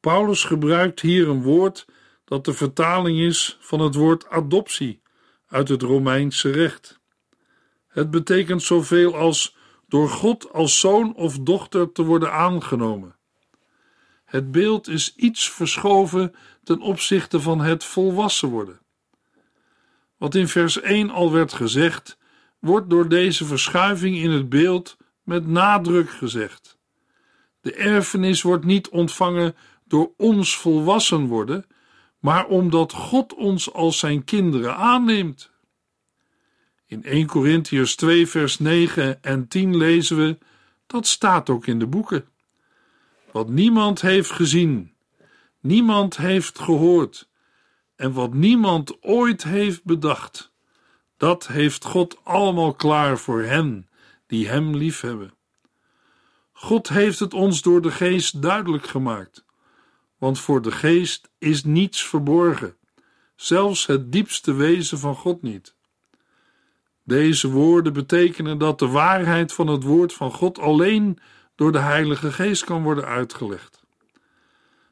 Paulus 0.00 0.44
gebruikt 0.44 1.00
hier 1.00 1.28
een 1.28 1.42
woord 1.42 1.84
dat 2.24 2.44
de 2.44 2.52
vertaling 2.52 3.18
is 3.18 3.56
van 3.60 3.80
het 3.80 3.94
woord 3.94 4.28
adoptie 4.28 5.02
uit 5.46 5.68
het 5.68 5.82
Romeinse 5.82 6.50
recht. 6.50 7.00
Het 7.88 8.10
betekent 8.10 8.62
zoveel 8.62 9.16
als 9.16 9.56
door 9.88 10.08
God 10.08 10.52
als 10.52 10.80
zoon 10.80 11.14
of 11.14 11.38
dochter 11.38 11.92
te 11.92 12.02
worden 12.02 12.32
aangenomen. 12.32 13.16
Het 14.24 14.50
beeld 14.50 14.88
is 14.88 15.14
iets 15.16 15.50
verschoven 15.50 16.34
ten 16.64 16.80
opzichte 16.80 17.40
van 17.40 17.60
het 17.60 17.84
volwassen 17.84 18.48
worden. 18.48 18.80
Wat 20.16 20.34
in 20.34 20.48
vers 20.48 20.80
1 20.80 21.10
al 21.10 21.32
werd 21.32 21.52
gezegd, 21.52 22.18
wordt 22.58 22.90
door 22.90 23.08
deze 23.08 23.44
verschuiving 23.44 24.16
in 24.16 24.30
het 24.30 24.48
beeld 24.48 24.96
met 25.32 25.46
nadruk 25.46 26.10
gezegd. 26.10 26.78
De 27.60 27.74
erfenis 27.74 28.42
wordt 28.42 28.64
niet 28.64 28.88
ontvangen 28.88 29.54
door 29.84 30.12
ons 30.16 30.56
volwassen 30.56 31.26
worden, 31.26 31.66
maar 32.18 32.46
omdat 32.46 32.92
God 32.92 33.34
ons 33.34 33.72
als 33.72 33.98
zijn 33.98 34.24
kinderen 34.24 34.76
aanneemt. 34.76 35.50
In 36.86 37.04
1 37.04 37.26
Corinthians 37.26 37.94
2, 37.94 38.26
vers 38.26 38.58
9 38.58 39.22
en 39.22 39.48
10 39.48 39.76
lezen 39.76 40.16
we: 40.16 40.38
dat 40.86 41.06
staat 41.06 41.50
ook 41.50 41.66
in 41.66 41.78
de 41.78 41.86
boeken. 41.86 42.24
Wat 43.30 43.48
niemand 43.48 44.00
heeft 44.00 44.30
gezien, 44.30 44.92
niemand 45.60 46.16
heeft 46.16 46.58
gehoord 46.58 47.28
en 47.96 48.12
wat 48.12 48.34
niemand 48.34 49.02
ooit 49.02 49.42
heeft 49.44 49.84
bedacht, 49.84 50.52
dat 51.16 51.46
heeft 51.46 51.84
God 51.84 52.20
allemaal 52.24 52.74
klaar 52.74 53.18
voor 53.18 53.42
hen 53.42 53.86
die 54.32 54.48
Hem 54.48 54.76
liefhebben. 54.76 55.34
God 56.52 56.88
heeft 56.88 57.18
het 57.18 57.34
ons 57.34 57.62
door 57.62 57.82
de 57.82 57.90
Geest 57.90 58.42
duidelijk 58.42 58.86
gemaakt, 58.86 59.44
want 60.18 60.40
voor 60.40 60.62
de 60.62 60.70
Geest 60.70 61.30
is 61.38 61.64
niets 61.64 62.06
verborgen, 62.06 62.76
zelfs 63.36 63.86
het 63.86 64.12
diepste 64.12 64.54
wezen 64.54 64.98
van 64.98 65.14
God 65.14 65.42
niet. 65.42 65.74
Deze 67.04 67.48
woorden 67.48 67.92
betekenen 67.92 68.58
dat 68.58 68.78
de 68.78 68.86
waarheid 68.86 69.52
van 69.52 69.66
het 69.66 69.82
woord 69.82 70.12
van 70.12 70.32
God 70.32 70.58
alleen 70.58 71.18
door 71.54 71.72
de 71.72 71.78
Heilige 71.78 72.32
Geest 72.32 72.64
kan 72.64 72.82
worden 72.82 73.04
uitgelegd. 73.04 73.84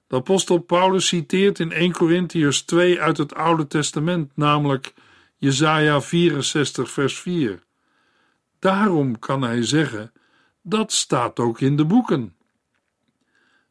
De 0.06 0.16
apostel 0.16 0.58
Paulus 0.58 1.06
citeert 1.06 1.58
in 1.58 1.72
1 1.72 1.92
Corinthiërs 1.92 2.62
2 2.62 3.00
uit 3.00 3.16
het 3.16 3.34
Oude 3.34 3.66
Testament, 3.66 4.36
namelijk 4.36 4.94
Jesaja 5.36 6.00
64 6.00 6.90
vers 6.90 7.18
4. 7.18 7.68
Daarom 8.60 9.18
kan 9.18 9.42
hij 9.42 9.64
zeggen, 9.64 10.12
dat 10.62 10.92
staat 10.92 11.38
ook 11.38 11.60
in 11.60 11.76
de 11.76 11.84
boeken. 11.84 12.36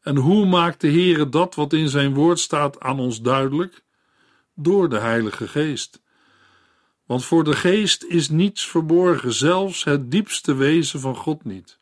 En 0.01 0.15
hoe 0.15 0.45
maakt 0.45 0.81
de 0.81 0.91
Heere 0.91 1.29
dat 1.29 1.55
wat 1.55 1.73
in 1.73 1.89
zijn 1.89 2.13
woord 2.13 2.39
staat 2.39 2.79
aan 2.79 2.99
ons 2.99 3.21
duidelijk? 3.21 3.83
Door 4.53 4.89
de 4.89 4.99
Heilige 4.99 5.47
Geest. 5.47 6.01
Want 7.05 7.25
voor 7.25 7.43
de 7.43 7.55
Geest 7.55 8.03
is 8.03 8.29
niets 8.29 8.67
verborgen, 8.67 9.33
zelfs 9.33 9.83
het 9.83 10.11
diepste 10.11 10.53
wezen 10.53 10.99
van 10.99 11.15
God 11.15 11.43
niet. 11.43 11.77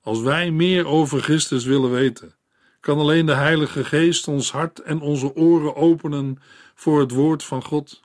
Als 0.00 0.20
wij 0.20 0.50
meer 0.50 0.86
over 0.86 1.22
Christus 1.22 1.64
willen 1.64 1.90
weten, 1.90 2.34
kan 2.80 2.98
alleen 2.98 3.26
de 3.26 3.34
Heilige 3.34 3.84
Geest 3.84 4.28
ons 4.28 4.52
hart 4.52 4.78
en 4.78 5.00
onze 5.00 5.34
oren 5.34 5.76
openen 5.76 6.38
voor 6.74 7.00
het 7.00 7.10
woord 7.10 7.44
van 7.44 7.64
God. 7.64 8.00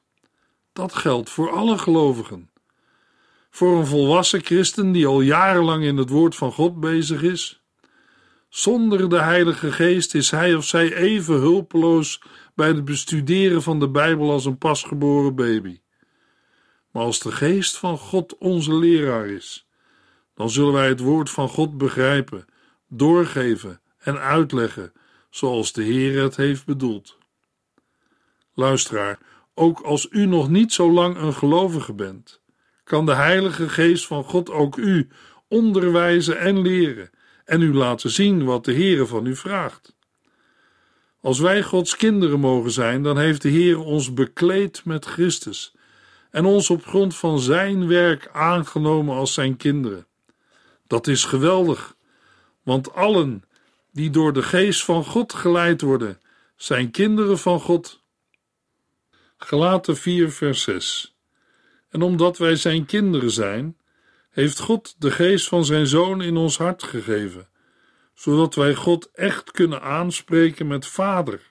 Dat 0.73 0.93
geldt 0.93 1.29
voor 1.29 1.51
alle 1.51 1.77
gelovigen. 1.77 2.50
Voor 3.51 3.77
een 3.77 3.85
volwassen 3.85 4.43
christen 4.43 4.91
die 4.91 5.07
al 5.07 5.21
jarenlang 5.21 5.83
in 5.83 5.97
het 5.97 6.09
woord 6.09 6.35
van 6.35 6.51
God 6.51 6.79
bezig 6.79 7.21
is. 7.21 7.63
Zonder 8.49 9.09
de 9.09 9.19
Heilige 9.19 9.71
Geest 9.71 10.15
is 10.15 10.31
hij 10.31 10.55
of 10.55 10.65
zij 10.65 10.93
even 10.93 11.35
hulpeloos 11.35 12.21
bij 12.55 12.67
het 12.67 12.85
bestuderen 12.85 13.61
van 13.61 13.79
de 13.79 13.89
Bijbel 13.89 14.31
als 14.31 14.45
een 14.45 14.57
pasgeboren 14.57 15.35
baby. 15.35 15.79
Maar 16.91 17.03
als 17.03 17.19
de 17.19 17.31
Geest 17.31 17.77
van 17.77 17.97
God 17.97 18.37
onze 18.37 18.73
leraar 18.73 19.27
is, 19.27 19.67
dan 20.35 20.49
zullen 20.49 20.73
wij 20.73 20.87
het 20.87 20.99
woord 20.99 21.29
van 21.29 21.49
God 21.49 21.77
begrijpen, 21.77 22.45
doorgeven 22.87 23.81
en 23.97 24.19
uitleggen 24.19 24.93
zoals 25.29 25.73
de 25.73 25.83
Heer 25.83 26.21
het 26.21 26.35
heeft 26.35 26.65
bedoeld. 26.65 27.17
Luisteraar, 28.53 29.19
ook 29.53 29.79
als 29.79 30.07
u 30.09 30.25
nog 30.25 30.49
niet 30.49 30.73
zo 30.73 30.91
lang 30.91 31.17
een 31.17 31.33
gelovige 31.33 31.93
bent, 31.93 32.40
kan 32.91 33.05
de 33.05 33.15
Heilige 33.15 33.69
Geest 33.69 34.07
van 34.07 34.23
God 34.23 34.49
ook 34.49 34.77
u 34.77 35.07
onderwijzen 35.47 36.39
en 36.39 36.61
leren 36.61 37.09
en 37.45 37.61
u 37.61 37.73
laten 37.73 38.09
zien 38.09 38.43
wat 38.43 38.65
de 38.65 38.73
Heere 38.73 39.05
van 39.05 39.25
u 39.25 39.35
vraagt. 39.35 39.95
Als 41.21 41.39
wij 41.39 41.63
Gods 41.63 41.95
kinderen 41.95 42.39
mogen 42.39 42.71
zijn, 42.71 43.03
dan 43.03 43.17
heeft 43.17 43.41
de 43.41 43.49
Heer 43.49 43.79
ons 43.79 44.13
bekleed 44.13 44.85
met 44.85 45.05
Christus 45.05 45.73
en 46.31 46.45
ons 46.45 46.69
op 46.69 46.85
grond 46.85 47.15
van 47.15 47.39
Zijn 47.39 47.87
werk 47.87 48.29
aangenomen 48.31 49.15
als 49.15 49.33
Zijn 49.33 49.57
kinderen. 49.57 50.07
Dat 50.87 51.07
is 51.07 51.23
geweldig, 51.23 51.95
want 52.63 52.93
allen 52.93 53.43
die 53.91 54.09
door 54.09 54.33
de 54.33 54.43
geest 54.43 54.83
van 54.83 55.05
God 55.05 55.33
geleid 55.33 55.81
worden, 55.81 56.21
zijn 56.55 56.91
kinderen 56.91 57.39
van 57.39 57.59
God. 57.59 58.01
Gelaten 59.37 59.97
4, 59.97 60.31
vers 60.31 60.61
6. 60.61 61.10
En 61.91 62.01
omdat 62.01 62.37
wij 62.37 62.55
zijn 62.55 62.85
kinderen 62.85 63.31
zijn, 63.31 63.77
heeft 64.29 64.59
God 64.59 64.95
de 64.97 65.11
geest 65.11 65.47
van 65.47 65.65
zijn 65.65 65.87
zoon 65.87 66.21
in 66.21 66.37
ons 66.37 66.57
hart 66.57 66.83
gegeven, 66.83 67.49
zodat 68.13 68.55
wij 68.55 68.75
God 68.75 69.09
echt 69.13 69.51
kunnen 69.51 69.81
aanspreken 69.81 70.67
met 70.67 70.87
Vader. 70.87 71.47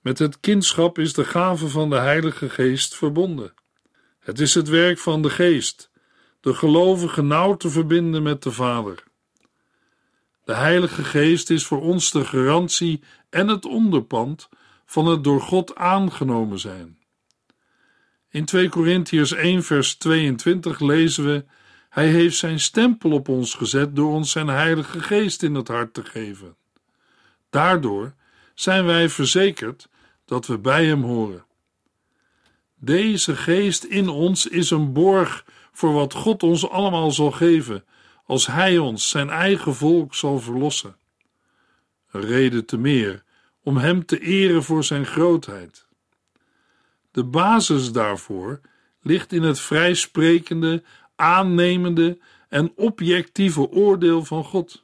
Met 0.00 0.18
het 0.18 0.40
kindschap 0.40 0.98
is 0.98 1.12
de 1.12 1.24
gave 1.24 1.68
van 1.68 1.90
de 1.90 1.96
Heilige 1.96 2.48
Geest 2.48 2.96
verbonden. 2.96 3.54
Het 4.20 4.40
is 4.40 4.54
het 4.54 4.68
werk 4.68 4.98
van 4.98 5.22
de 5.22 5.30
Geest, 5.30 5.90
de 6.40 6.54
gelovige 6.54 7.22
nauw 7.22 7.56
te 7.56 7.70
verbinden 7.70 8.22
met 8.22 8.42
de 8.42 8.52
Vader. 8.52 9.02
De 10.44 10.54
Heilige 10.54 11.04
Geest 11.04 11.50
is 11.50 11.66
voor 11.66 11.80
ons 11.80 12.10
de 12.10 12.24
garantie 12.24 13.02
en 13.30 13.48
het 13.48 13.64
onderpand 13.64 14.48
van 14.86 15.06
het 15.06 15.24
door 15.24 15.40
God 15.40 15.74
aangenomen 15.74 16.58
zijn. 16.58 16.99
In 18.32 18.44
2 18.44 18.68
Korintiërs 18.68 19.32
1 19.32 19.62
vers 19.62 19.94
22 19.94 20.80
lezen 20.80 21.24
we: 21.24 21.44
Hij 21.88 22.08
heeft 22.08 22.36
zijn 22.36 22.60
stempel 22.60 23.10
op 23.10 23.28
ons 23.28 23.54
gezet 23.54 23.96
door 23.96 24.12
ons 24.12 24.30
zijn 24.30 24.48
Heilige 24.48 25.00
Geest 25.00 25.42
in 25.42 25.54
het 25.54 25.68
hart 25.68 25.94
te 25.94 26.04
geven. 26.04 26.56
Daardoor 27.50 28.14
zijn 28.54 28.84
wij 28.84 29.08
verzekerd 29.08 29.88
dat 30.24 30.46
we 30.46 30.58
bij 30.58 30.86
Hem 30.86 31.02
horen. 31.02 31.44
Deze 32.74 33.36
Geest 33.36 33.84
in 33.84 34.08
ons 34.08 34.46
is 34.46 34.70
een 34.70 34.92
borg 34.92 35.44
voor 35.72 35.92
wat 35.92 36.14
God 36.14 36.42
ons 36.42 36.68
allemaal 36.68 37.10
zal 37.10 37.30
geven 37.30 37.84
als 38.24 38.46
Hij 38.46 38.78
ons, 38.78 39.08
zijn 39.08 39.30
eigen 39.30 39.74
volk, 39.74 40.14
zal 40.14 40.40
verlossen. 40.40 40.96
Een 42.10 42.20
reden 42.20 42.64
te 42.64 42.78
meer 42.78 43.22
om 43.62 43.76
Hem 43.76 44.06
te 44.06 44.20
eren 44.20 44.62
voor 44.62 44.84
Zijn 44.84 45.06
grootheid. 45.06 45.88
De 47.10 47.24
basis 47.24 47.92
daarvoor 47.92 48.60
ligt 49.00 49.32
in 49.32 49.42
het 49.42 49.60
vrijsprekende, 49.60 50.82
aannemende 51.16 52.18
en 52.48 52.72
objectieve 52.76 53.70
oordeel 53.70 54.24
van 54.24 54.44
God. 54.44 54.82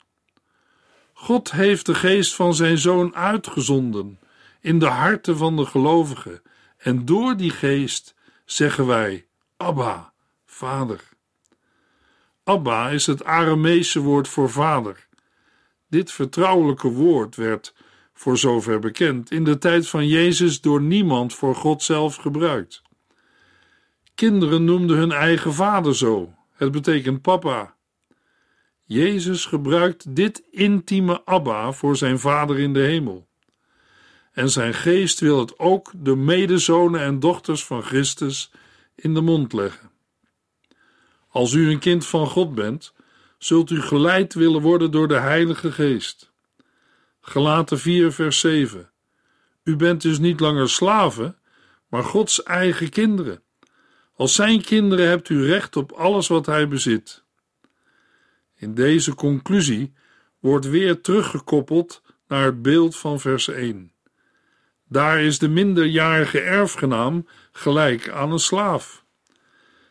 God 1.12 1.52
heeft 1.52 1.86
de 1.86 1.94
geest 1.94 2.34
van 2.34 2.54
zijn 2.54 2.78
zoon 2.78 3.14
uitgezonden 3.14 4.18
in 4.60 4.78
de 4.78 4.86
harten 4.86 5.36
van 5.36 5.56
de 5.56 5.66
gelovigen 5.66 6.42
en 6.76 7.04
door 7.04 7.36
die 7.36 7.50
geest 7.50 8.14
zeggen 8.44 8.86
wij 8.86 9.26
Abba, 9.56 10.12
Vader. 10.44 11.00
Abba 12.44 12.88
is 12.88 13.06
het 13.06 13.24
Arameese 13.24 14.00
woord 14.00 14.28
voor 14.28 14.50
vader. 14.50 15.06
Dit 15.88 16.12
vertrouwelijke 16.12 16.88
woord 16.88 17.36
werd, 17.36 17.74
voor 18.16 18.38
zover 18.38 18.78
bekend, 18.78 19.30
in 19.30 19.44
de 19.44 19.58
tijd 19.58 19.88
van 19.88 20.08
Jezus 20.08 20.60
door 20.60 20.82
niemand 20.82 21.34
voor 21.34 21.54
God 21.54 21.82
zelf 21.82 22.16
gebruikt. 22.16 22.82
Kinderen 24.14 24.64
noemden 24.64 24.96
hun 24.96 25.12
eigen 25.12 25.54
vader 25.54 25.96
zo. 25.96 26.34
Het 26.52 26.72
betekent 26.72 27.22
papa. 27.22 27.74
Jezus 28.84 29.44
gebruikt 29.44 30.16
dit 30.16 30.42
intieme 30.50 31.24
Abba 31.24 31.72
voor 31.72 31.96
zijn 31.96 32.18
Vader 32.18 32.58
in 32.58 32.72
de 32.72 32.80
hemel. 32.80 33.26
En 34.32 34.50
zijn 34.50 34.74
geest 34.74 35.20
wil 35.20 35.38
het 35.38 35.58
ook 35.58 35.92
de 35.96 36.16
medezonen 36.16 37.00
en 37.00 37.20
dochters 37.20 37.64
van 37.64 37.82
Christus 37.82 38.50
in 38.94 39.14
de 39.14 39.20
mond 39.20 39.52
leggen. 39.52 39.90
Als 41.28 41.52
u 41.52 41.70
een 41.70 41.78
kind 41.78 42.06
van 42.06 42.26
God 42.26 42.54
bent, 42.54 42.94
zult 43.38 43.70
u 43.70 43.80
geleid 43.80 44.34
willen 44.34 44.60
worden 44.60 44.90
door 44.90 45.08
de 45.08 45.18
Heilige 45.18 45.72
Geest. 45.72 46.34
Gelaten 47.28 47.78
4, 47.78 48.12
vers 48.12 48.40
7. 48.40 48.90
U 49.64 49.76
bent 49.76 50.02
dus 50.02 50.18
niet 50.18 50.40
langer 50.40 50.70
slaven, 50.70 51.38
maar 51.88 52.04
Gods 52.04 52.42
eigen 52.42 52.90
kinderen. 52.90 53.42
Als 54.14 54.34
zijn 54.34 54.62
kinderen 54.62 55.08
hebt 55.08 55.28
u 55.28 55.46
recht 55.46 55.76
op 55.76 55.92
alles 55.92 56.28
wat 56.28 56.46
hij 56.46 56.68
bezit. 56.68 57.24
In 58.56 58.74
deze 58.74 59.14
conclusie 59.14 59.92
wordt 60.38 60.68
weer 60.68 61.00
teruggekoppeld 61.00 62.02
naar 62.28 62.44
het 62.44 62.62
beeld 62.62 62.96
van 62.96 63.20
vers 63.20 63.48
1. 63.48 63.92
Daar 64.88 65.20
is 65.20 65.38
de 65.38 65.48
minderjarige 65.48 66.40
erfgenaam 66.40 67.28
gelijk 67.52 68.08
aan 68.08 68.32
een 68.32 68.38
slaaf. 68.38 69.04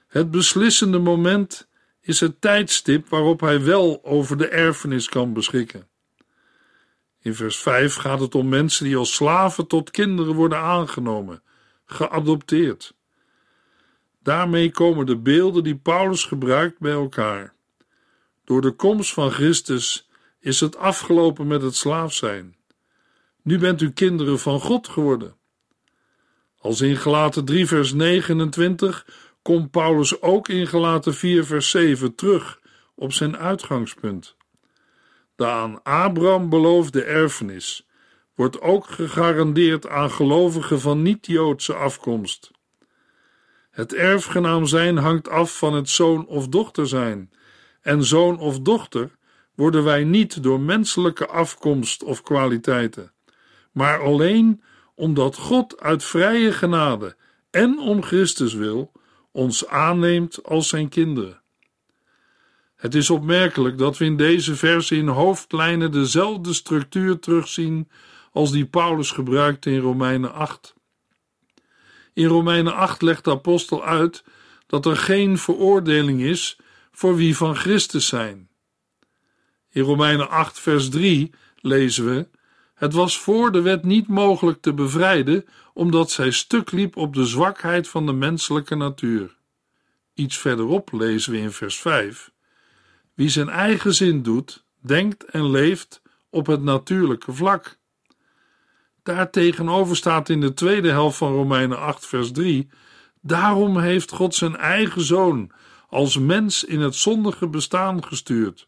Het 0.07 0.31
beslissende 0.31 0.99
moment 0.99 1.67
is 2.01 2.19
het 2.19 2.41
tijdstip 2.41 3.09
waarop 3.09 3.39
hij 3.39 3.63
wel 3.63 3.99
over 4.03 4.37
de 4.37 4.47
erfenis 4.47 5.09
kan 5.09 5.33
beschikken. 5.33 5.87
In 7.25 7.35
vers 7.35 7.57
5 7.57 7.95
gaat 7.95 8.19
het 8.19 8.35
om 8.35 8.49
mensen 8.49 8.85
die 8.85 8.97
als 8.97 9.15
slaven 9.15 9.67
tot 9.67 9.91
kinderen 9.91 10.33
worden 10.33 10.59
aangenomen, 10.59 11.43
geadopteerd. 11.85 12.95
Daarmee 14.23 14.71
komen 14.71 15.05
de 15.05 15.17
beelden 15.17 15.63
die 15.63 15.75
Paulus 15.75 16.23
gebruikt 16.23 16.79
bij 16.79 16.91
elkaar. 16.91 17.53
Door 18.43 18.61
de 18.61 18.71
komst 18.71 19.13
van 19.13 19.31
Christus 19.31 20.09
is 20.39 20.59
het 20.59 20.77
afgelopen 20.77 21.47
met 21.47 21.61
het 21.61 21.75
slaaf 21.75 22.13
zijn. 22.13 22.55
Nu 23.41 23.57
bent 23.57 23.81
u 23.81 23.91
kinderen 23.91 24.39
van 24.39 24.59
God 24.59 24.87
geworden. 24.87 25.35
Als 26.57 26.81
in 26.81 26.95
Gelaten 26.95 27.45
3 27.45 27.67
vers 27.67 27.93
29 27.93 29.07
komt 29.41 29.71
Paulus 29.71 30.21
ook 30.21 30.49
in 30.49 30.67
Gelaten 30.67 31.13
4 31.13 31.45
vers 31.45 31.69
7 31.69 32.15
terug 32.15 32.59
op 32.95 33.13
zijn 33.13 33.37
uitgangspunt. 33.37 34.35
De 35.35 35.45
aan 35.45 35.83
Abraham 35.83 36.49
beloofde 36.49 37.03
erfenis 37.03 37.87
wordt 38.35 38.61
ook 38.61 38.85
gegarandeerd 38.87 39.87
aan 39.87 40.11
gelovigen 40.11 40.79
van 40.79 41.01
niet-Joodse 41.01 41.73
afkomst. 41.73 42.51
Het 43.71 43.93
erfgenaam 43.93 44.65
zijn 44.65 44.97
hangt 44.97 45.29
af 45.29 45.57
van 45.57 45.73
het 45.73 45.89
zoon 45.89 46.27
of 46.27 46.47
dochter 46.47 46.87
zijn, 46.87 47.31
en 47.81 48.03
zoon 48.03 48.39
of 48.39 48.59
dochter 48.59 49.11
worden 49.55 49.83
wij 49.83 50.03
niet 50.03 50.43
door 50.43 50.59
menselijke 50.59 51.27
afkomst 51.27 52.03
of 52.03 52.21
kwaliteiten, 52.21 53.13
maar 53.71 53.99
alleen 53.99 54.63
omdat 54.95 55.35
God 55.35 55.79
uit 55.79 56.03
vrije 56.03 56.51
genade 56.51 57.15
en 57.51 57.79
om 57.79 58.03
Christus 58.03 58.53
wil 58.53 58.91
ons 59.31 59.67
aanneemt 59.67 60.43
als 60.43 60.67
zijn 60.67 60.89
kinderen. 60.89 61.41
Het 62.75 62.95
is 62.95 63.09
opmerkelijk 63.09 63.77
dat 63.77 63.97
we 63.97 64.05
in 64.05 64.17
deze 64.17 64.55
verse 64.55 64.95
in 64.95 65.07
hoofdlijnen 65.07 65.91
dezelfde 65.91 66.53
structuur 66.53 67.19
terugzien 67.19 67.89
als 68.31 68.51
die 68.51 68.65
Paulus 68.65 69.11
gebruikte 69.11 69.71
in 69.71 69.79
Romeinen 69.79 70.33
8. 70.33 70.73
In 72.13 72.25
Romeinen 72.25 72.73
8 72.73 73.01
legt 73.01 73.23
de 73.23 73.31
apostel 73.31 73.85
uit 73.85 74.23
dat 74.67 74.85
er 74.85 74.97
geen 74.97 75.37
veroordeling 75.37 76.21
is 76.21 76.57
voor 76.91 77.15
wie 77.15 77.37
van 77.37 77.55
Christus 77.55 78.07
zijn. 78.07 78.49
In 79.69 79.81
Romeinen 79.81 80.29
8, 80.29 80.59
vers 80.59 80.89
3 80.89 81.33
lezen 81.55 82.05
we: 82.05 82.27
Het 82.73 82.93
was 82.93 83.19
voor 83.19 83.51
de 83.51 83.61
wet 83.61 83.83
niet 83.83 84.07
mogelijk 84.07 84.61
te 84.61 84.73
bevrijden, 84.73 85.45
omdat 85.73 86.11
zij 86.11 86.31
stuk 86.31 86.71
liep 86.71 86.97
op 86.97 87.13
de 87.13 87.25
zwakheid 87.25 87.87
van 87.87 88.05
de 88.05 88.13
menselijke 88.13 88.75
natuur. 88.75 89.35
Iets 90.13 90.37
verderop 90.37 90.91
lezen 90.91 91.31
we 91.31 91.37
in 91.37 91.51
vers 91.51 91.77
5: 91.77 92.31
Wie 93.15 93.29
zijn 93.29 93.49
eigen 93.49 93.93
zin 93.93 94.21
doet, 94.21 94.65
denkt 94.81 95.25
en 95.25 95.49
leeft 95.49 96.01
op 96.29 96.45
het 96.45 96.61
natuurlijke 96.63 97.33
vlak. 97.33 97.77
Daartegenover 99.03 99.95
staat 99.95 100.29
in 100.29 100.41
de 100.41 100.53
tweede 100.53 100.89
helft 100.89 101.17
van 101.17 101.33
Romeinen 101.33 101.79
8, 101.79 102.05
vers 102.05 102.31
3: 102.31 102.69
Daarom 103.21 103.79
heeft 103.79 104.11
God 104.11 104.35
zijn 104.35 104.55
eigen 104.55 105.01
zoon 105.01 105.51
als 105.87 106.17
mens 106.17 106.63
in 106.63 106.79
het 106.79 106.95
zondige 106.95 107.47
bestaan 107.47 108.03
gestuurd, 108.03 108.67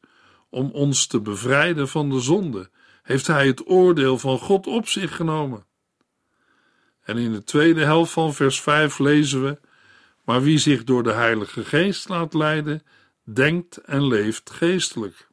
om 0.49 0.71
ons 0.71 1.07
te 1.07 1.21
bevrijden 1.21 1.87
van 1.87 2.09
de 2.09 2.19
zonde, 2.19 2.69
heeft 3.03 3.27
hij 3.27 3.47
het 3.47 3.69
oordeel 3.69 4.17
van 4.17 4.37
God 4.37 4.67
op 4.67 4.87
zich 4.87 5.15
genomen. 5.15 5.65
En 7.03 7.17
in 7.17 7.31
de 7.31 7.43
tweede 7.43 7.83
helft 7.83 8.11
van 8.11 8.33
vers 8.33 8.61
5 8.61 8.99
lezen 8.99 9.43
we: 9.43 9.59
Maar 10.23 10.41
wie 10.41 10.57
zich 10.57 10.83
door 10.83 11.03
de 11.03 11.13
Heilige 11.13 11.65
Geest 11.65 12.09
laat 12.09 12.33
leiden, 12.33 12.81
denkt 13.33 13.77
en 13.77 14.07
leeft 14.07 14.49
geestelijk. 14.49 15.27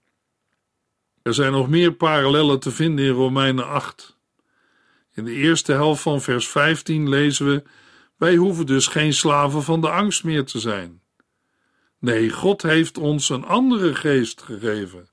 Er 1.22 1.34
zijn 1.34 1.52
nog 1.52 1.68
meer 1.68 1.92
parallellen 1.92 2.60
te 2.60 2.70
vinden 2.70 3.04
in 3.04 3.10
Romeinen 3.10 3.66
8. 3.66 4.16
In 5.12 5.24
de 5.24 5.32
eerste 5.32 5.72
helft 5.72 6.02
van 6.02 6.20
vers 6.20 6.48
15 6.48 7.08
lezen 7.08 7.46
we: 7.46 7.62
Wij 8.16 8.34
hoeven 8.34 8.66
dus 8.66 8.86
geen 8.86 9.12
slaven 9.12 9.62
van 9.62 9.80
de 9.80 9.90
angst 9.90 10.24
meer 10.24 10.44
te 10.44 10.60
zijn. 10.60 11.02
Nee, 11.98 12.30
God 12.30 12.62
heeft 12.62 12.98
ons 12.98 13.28
een 13.28 13.44
andere 13.44 13.94
geest 13.94 14.42
gegeven. 14.42 15.08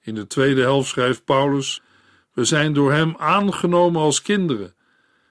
In 0.00 0.14
de 0.14 0.26
tweede 0.26 0.60
helft 0.60 0.88
schrijft 0.88 1.24
Paulus: 1.24 1.82
We 2.32 2.44
zijn 2.44 2.72
door 2.72 2.92
Hem 2.92 3.14
aangenomen 3.16 4.00
als 4.00 4.22
kinderen. 4.22 4.74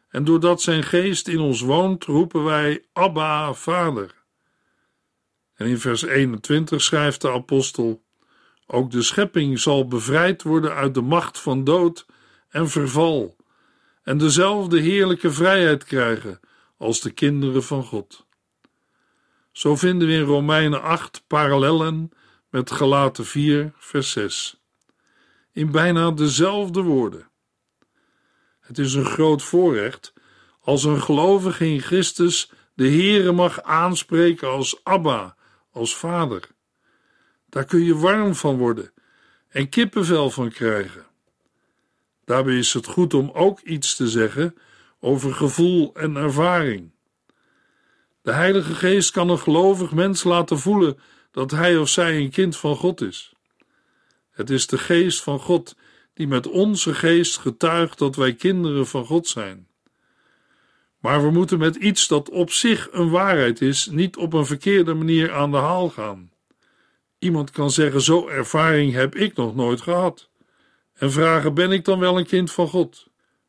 En 0.10 0.24
doordat 0.24 0.62
Zijn 0.62 0.84
geest 0.84 1.28
in 1.28 1.40
ons 1.40 1.62
woont, 1.62 2.04
roepen 2.04 2.44
wij: 2.44 2.86
Abba, 2.94 3.54
Vader. 3.54 4.21
En 5.62 5.68
in 5.68 5.80
vers 5.80 6.02
21 6.02 6.82
schrijft 6.82 7.22
de 7.22 7.32
apostel: 7.32 8.04
Ook 8.68 8.92
de 8.92 9.02
schepping 9.02 9.60
zal 9.60 9.88
bevrijd 9.88 10.44
worden 10.44 10.74
uit 10.74 10.94
de 10.94 11.02
macht 11.02 11.40
van 11.40 11.64
dood 11.64 12.06
en 12.50 12.70
verval, 12.70 13.36
en 14.04 14.18
dezelfde 14.18 14.80
heerlijke 14.80 15.32
vrijheid 15.32 15.84
krijgen 15.84 16.40
als 16.78 17.02
de 17.02 17.12
kinderen 17.12 17.64
van 17.64 17.84
God. 17.84 18.26
Zo 19.52 19.76
vinden 19.76 20.08
we 20.08 20.14
in 20.14 20.22
Romeinen 20.22 20.82
8 20.82 21.24
parallellen 21.28 22.12
met 22.50 22.72
Galaten 22.72 23.26
4, 23.26 23.74
vers 23.78 24.12
6. 24.12 24.62
in 25.52 25.72
bijna 25.72 26.12
dezelfde 26.12 26.82
woorden. 26.82 27.30
Het 28.60 28.78
is 28.78 28.94
een 28.94 29.06
groot 29.06 29.42
voorrecht 29.42 30.14
als 30.62 30.84
een 30.84 31.02
gelovige 31.02 31.66
in 31.66 31.82
Christus 31.82 32.52
de 32.74 32.88
Heere 32.88 33.32
mag 33.32 33.62
aanspreken 33.62 34.48
als 34.50 34.80
Abba, 34.84 35.40
als 35.72 35.96
Vader. 35.96 36.50
Daar 37.50 37.66
kun 37.66 37.84
je 37.84 37.96
warm 37.96 38.36
van 38.36 38.58
worden 38.58 38.94
en 39.48 39.70
kippenvel 39.70 40.30
van 40.30 40.50
krijgen. 40.50 41.06
Daarbij 42.26 42.58
is 42.58 42.74
het 42.74 42.86
goed 42.86 43.14
om 43.14 43.30
ook 43.34 43.60
iets 43.60 43.96
te 43.96 44.10
zeggen 44.10 44.56
over 45.00 45.34
gevoel 45.34 45.94
en 45.94 46.16
ervaring. 46.16 46.92
De 48.22 48.32
Heilige 48.32 48.76
Geest 48.76 49.12
kan 49.12 49.30
een 49.30 49.40
gelovig 49.40 49.92
mens 49.92 50.24
laten 50.24 50.60
voelen 50.60 51.00
dat 51.32 51.52
hij 51.52 51.78
of 51.78 51.90
zij 51.90 52.18
een 52.18 52.30
kind 52.30 52.58
van 52.58 52.76
God 52.76 53.02
is. 53.02 53.34
Het 54.32 54.50
is 54.50 54.68
de 54.68 54.78
Geest 54.78 55.24
van 55.24 55.40
God 55.40 55.76
die 56.14 56.28
met 56.28 56.48
onze 56.48 56.94
geest 56.94 57.38
getuigt 57.38 57.98
dat 57.98 58.16
wij 58.16 58.34
kinderen 58.34 58.88
van 58.88 59.06
God 59.06 59.28
zijn. 59.28 59.68
Maar 61.02 61.24
we 61.24 61.32
moeten 61.32 61.60
met 61.60 61.76
iets 61.76 62.08
dat 62.08 62.30
op 62.30 62.52
zich 62.52 62.88
een 62.92 63.10
waarheid 63.10 63.62
is, 63.62 63.86
niet 63.86 64.18
op 64.18 64.34
een 64.34 64.46
verkeerde 64.46 64.94
manier 64.94 65.34
aan 65.34 65.52
de 65.52 65.58
haal 65.58 65.90
gaan. 65.90 66.32
Iemand 67.20 67.52
kan 67.52 67.72
zeggen: 67.72 68.02
Zo 68.02 68.28
ervaring 68.28 68.94
heb 68.94 69.16
ik 69.16 69.36
nog 69.36 69.56
nooit 69.56 69.82
gehad. 69.82 70.30
En 70.94 71.12
vragen: 71.12 71.54
Ben 71.54 71.72
ik 71.72 71.86
dan 71.86 72.00
wel 72.00 72.18
een 72.18 72.26
kind 72.26 72.52
van 72.52 72.68
God? 72.68 73.08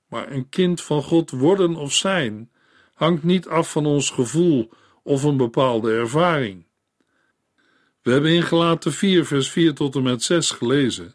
Maar 0.08 0.30
een 0.30 0.48
kind 0.48 0.80
van 0.80 1.02
God 1.02 1.30
worden 1.30 1.76
of 1.76 1.92
zijn 1.92 2.50
hangt 2.94 3.22
niet 3.22 3.48
af 3.48 3.72
van 3.72 3.86
ons 3.86 4.10
gevoel 4.10 4.70
of 5.02 5.22
een 5.22 5.36
bepaalde 5.36 5.92
ervaring. 5.92 6.66
We 8.02 8.10
hebben 8.10 8.30
in 8.30 8.42
Gelaten 8.42 8.92
4, 8.92 9.26
vers 9.26 9.50
4 9.50 9.74
tot 9.74 9.94
en 9.94 10.02
met 10.02 10.22
6 10.22 10.50
gelezen. 10.50 11.14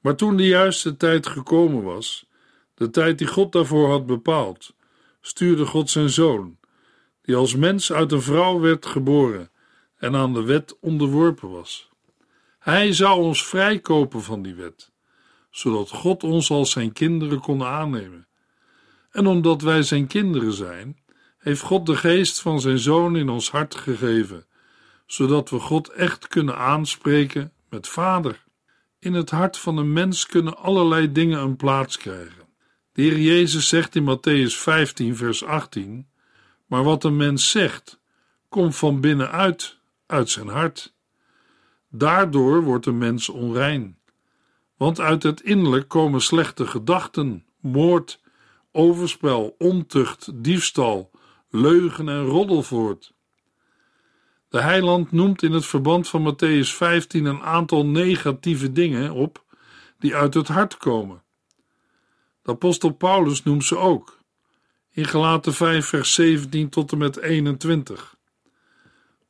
Maar 0.00 0.16
toen 0.16 0.36
de 0.36 0.46
juiste 0.46 0.96
tijd 0.96 1.26
gekomen 1.26 1.82
was, 1.82 2.26
de 2.74 2.90
tijd 2.90 3.18
die 3.18 3.26
God 3.26 3.52
daarvoor 3.52 3.88
had 3.88 4.06
bepaald, 4.06 4.74
stuurde 5.20 5.66
God 5.66 5.90
zijn 5.90 6.10
zoon, 6.10 6.58
die 7.22 7.36
als 7.36 7.54
mens 7.54 7.92
uit 7.92 8.12
een 8.12 8.22
vrouw 8.22 8.60
werd 8.60 8.86
geboren 8.86 9.50
en 9.96 10.16
aan 10.16 10.34
de 10.34 10.42
wet 10.42 10.78
onderworpen 10.80 11.50
was. 11.50 11.90
Hij 12.58 12.92
zou 12.92 13.20
ons 13.20 13.46
vrijkopen 13.46 14.22
van 14.22 14.42
die 14.42 14.54
wet, 14.54 14.90
zodat 15.50 15.90
God 15.90 16.22
ons 16.22 16.50
als 16.50 16.70
zijn 16.70 16.92
kinderen 16.92 17.40
kon 17.40 17.64
aannemen. 17.64 18.26
En 19.10 19.26
omdat 19.26 19.62
wij 19.62 19.82
zijn 19.82 20.06
kinderen 20.06 20.52
zijn, 20.52 20.98
heeft 21.38 21.60
God 21.60 21.86
de 21.86 21.96
geest 21.96 22.40
van 22.40 22.60
zijn 22.60 22.78
zoon 22.78 23.16
in 23.16 23.28
ons 23.28 23.50
hart 23.50 23.74
gegeven, 23.74 24.46
zodat 25.06 25.50
we 25.50 25.58
God 25.58 25.88
echt 25.88 26.28
kunnen 26.28 26.56
aanspreken 26.56 27.52
met 27.68 27.88
Vader. 27.88 28.44
In 28.98 29.14
het 29.14 29.30
hart 29.30 29.58
van 29.58 29.76
een 29.76 29.92
mens 29.92 30.26
kunnen 30.26 30.56
allerlei 30.56 31.12
dingen 31.12 31.40
een 31.40 31.56
plaats 31.56 31.96
krijgen. 31.96 32.39
De 32.92 33.02
Heer 33.02 33.18
Jezus 33.18 33.68
zegt 33.68 33.94
in 33.94 34.04
Matthäus 34.04 34.56
15, 34.56 35.16
vers 35.16 35.44
18: 35.44 36.08
Maar 36.66 36.84
wat 36.84 37.04
een 37.04 37.16
mens 37.16 37.50
zegt, 37.50 38.00
komt 38.48 38.76
van 38.76 39.00
binnenuit, 39.00 39.78
uit 40.06 40.30
zijn 40.30 40.48
hart. 40.48 40.94
Daardoor 41.88 42.62
wordt 42.62 42.86
een 42.86 42.98
mens 42.98 43.28
onrein. 43.28 43.98
Want 44.76 45.00
uit 45.00 45.22
het 45.22 45.40
innerlijk 45.40 45.88
komen 45.88 46.20
slechte 46.20 46.66
gedachten, 46.66 47.44
moord, 47.60 48.20
overspel, 48.72 49.54
ontucht, 49.58 50.30
diefstal, 50.34 51.10
leugen 51.50 52.08
en 52.08 52.24
roddel 52.24 52.62
voort. 52.62 53.12
De 54.48 54.60
heiland 54.60 55.12
noemt 55.12 55.42
in 55.42 55.52
het 55.52 55.66
verband 55.66 56.08
van 56.08 56.34
Matthäus 56.34 56.68
15 56.68 57.24
een 57.24 57.42
aantal 57.42 57.86
negatieve 57.86 58.72
dingen 58.72 59.12
op 59.12 59.44
die 59.98 60.16
uit 60.16 60.34
het 60.34 60.48
hart 60.48 60.76
komen. 60.76 61.22
Apostel 62.50 62.90
Paulus 62.90 63.42
noemt 63.42 63.64
ze 63.64 63.76
ook. 63.76 64.18
In 64.90 65.04
Galaten 65.04 65.54
5 65.54 65.86
vers 65.86 66.14
17 66.14 66.68
tot 66.68 66.92
en 66.92 66.98
met 66.98 67.16
21. 67.16 68.16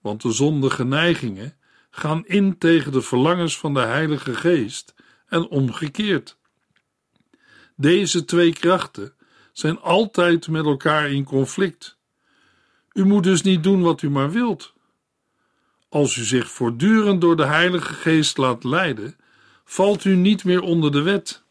Want 0.01 0.23
de 0.23 0.33
zondige 0.33 0.85
neigingen 0.85 1.57
gaan 1.91 2.27
in 2.27 2.59
tegen 2.59 2.93
de 2.93 3.03
verlangens 3.03 3.59
van 3.59 3.75
de 3.75 3.81
Heilige 3.81 4.35
Geest 4.35 4.95
en 5.27 5.49
omgekeerd. 5.49 6.39
Deze 7.77 8.25
twee 8.25 8.53
krachten 8.53 9.13
zijn 9.53 9.81
altijd 9.81 10.49
met 10.49 10.65
elkaar 10.65 11.11
in 11.11 11.25
conflict. 11.25 11.99
U 12.93 13.05
moet 13.05 13.25
dus 13.25 13.43
niet 13.43 13.63
doen 13.63 13.83
wat 13.83 14.03
u 14.03 14.11
maar 14.11 14.31
wilt. 14.31 14.75
Als 15.89 16.17
u 16.17 16.25
zich 16.25 16.51
voortdurend 16.51 17.21
door 17.21 17.37
de 17.37 17.47
Heilige 17.47 17.93
Geest 17.95 18.37
laat 18.37 18.65
leiden, 18.65 19.17
valt 19.65 20.05
u 20.05 20.17
niet 20.17 20.45
meer 20.45 20.63
onder 20.63 20.93
de 20.93 21.03
wet. 21.03 21.43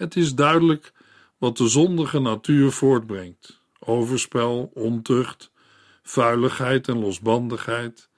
Het 0.00 0.16
is 0.16 0.34
duidelijk 0.34 0.92
wat 1.38 1.56
de 1.56 1.68
zondige 1.68 2.18
natuur 2.18 2.70
voortbrengt: 2.70 3.60
overspel, 3.78 4.70
ontucht, 4.74 5.50
vuiligheid 6.02 6.88
en 6.88 6.98
losbandigheid, 6.98 8.08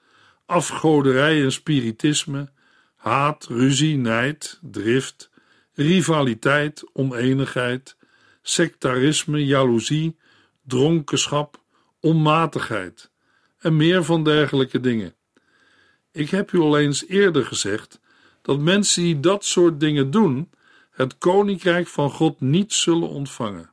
afgoderij 0.45 1.43
en 1.43 1.51
spiritisme, 1.51 2.49
haat, 2.95 3.45
ruzie, 3.45 3.97
nijd, 3.97 4.59
drift, 4.61 5.29
rivaliteit, 5.73 6.89
oneenigheid, 6.93 7.97
sectarisme, 8.41 9.45
jaloezie, 9.45 10.17
dronkenschap, 10.61 11.61
onmatigheid 11.99 13.11
en 13.59 13.75
meer 13.75 14.03
van 14.03 14.23
dergelijke 14.23 14.79
dingen. 14.79 15.15
Ik 16.11 16.29
heb 16.29 16.51
u 16.51 16.59
al 16.59 16.77
eens 16.77 17.07
eerder 17.07 17.45
gezegd 17.45 17.99
dat 18.41 18.59
mensen 18.59 19.03
die 19.03 19.19
dat 19.19 19.45
soort 19.45 19.79
dingen 19.79 20.11
doen, 20.11 20.49
het 20.93 21.17
koninkrijk 21.17 21.87
van 21.87 22.09
God 22.09 22.41
niet 22.41 22.73
zullen 22.73 23.09
ontvangen. 23.09 23.71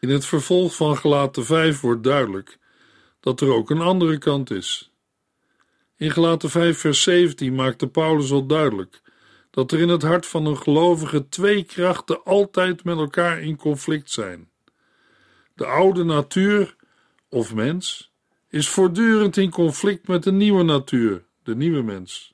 In 0.00 0.08
het 0.08 0.26
vervolg 0.26 0.76
van 0.76 0.96
Gelaten 0.96 1.44
5 1.44 1.80
wordt 1.80 2.04
duidelijk 2.04 2.58
dat 3.20 3.40
er 3.40 3.52
ook 3.52 3.70
een 3.70 3.80
andere 3.80 4.18
kant 4.18 4.50
is. 4.50 4.92
In 5.96 6.10
Gelaten 6.10 6.50
5 6.50 6.78
vers 6.78 7.02
17 7.02 7.54
maakte 7.54 7.88
Paulus 7.88 8.30
al 8.30 8.46
duidelijk 8.46 9.02
dat 9.50 9.72
er 9.72 9.80
in 9.80 9.88
het 9.88 10.02
hart 10.02 10.26
van 10.26 10.46
een 10.46 10.56
gelovige 10.56 11.28
twee 11.28 11.64
krachten 11.64 12.24
altijd 12.24 12.84
met 12.84 12.96
elkaar 12.96 13.40
in 13.40 13.56
conflict 13.56 14.10
zijn. 14.10 14.50
De 15.54 15.66
oude 15.66 16.04
natuur 16.04 16.76
of 17.28 17.54
mens 17.54 18.12
is 18.48 18.68
voortdurend 18.68 19.36
in 19.36 19.50
conflict 19.50 20.08
met 20.08 20.22
de 20.22 20.32
nieuwe 20.32 20.62
natuur, 20.62 21.24
de 21.42 21.56
nieuwe 21.56 21.82
mens. 21.82 22.33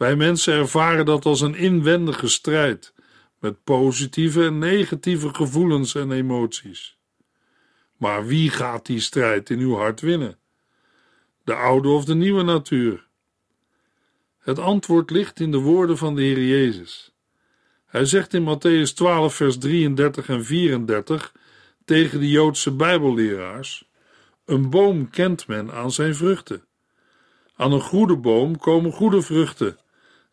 Wij 0.00 0.16
mensen 0.16 0.54
ervaren 0.54 1.04
dat 1.04 1.24
als 1.24 1.40
een 1.40 1.54
inwendige 1.54 2.28
strijd 2.28 2.94
met 3.38 3.64
positieve 3.64 4.44
en 4.44 4.58
negatieve 4.58 5.34
gevoelens 5.34 5.94
en 5.94 6.12
emoties. 6.12 6.98
Maar 7.96 8.26
wie 8.26 8.50
gaat 8.50 8.86
die 8.86 9.00
strijd 9.00 9.50
in 9.50 9.58
uw 9.58 9.74
hart 9.74 10.00
winnen? 10.00 10.38
De 11.44 11.54
oude 11.54 11.88
of 11.88 12.04
de 12.04 12.14
nieuwe 12.14 12.42
natuur? 12.42 13.06
Het 14.38 14.58
antwoord 14.58 15.10
ligt 15.10 15.40
in 15.40 15.50
de 15.50 15.58
woorden 15.58 15.96
van 15.98 16.14
de 16.14 16.22
Heer 16.22 16.44
Jezus. 16.44 17.14
Hij 17.86 18.04
zegt 18.04 18.34
in 18.34 18.56
Matthäus 18.56 18.94
12, 18.94 19.34
vers 19.34 19.58
33 19.58 20.28
en 20.28 20.44
34 20.44 21.34
tegen 21.84 22.20
de 22.20 22.28
Joodse 22.28 22.70
Bijbelleraars: 22.76 23.88
Een 24.44 24.70
boom 24.70 25.10
kent 25.10 25.46
men 25.46 25.72
aan 25.72 25.92
zijn 25.92 26.14
vruchten. 26.14 26.64
Aan 27.54 27.72
een 27.72 27.80
goede 27.80 28.16
boom 28.16 28.58
komen 28.58 28.92
goede 28.92 29.22
vruchten, 29.22 29.78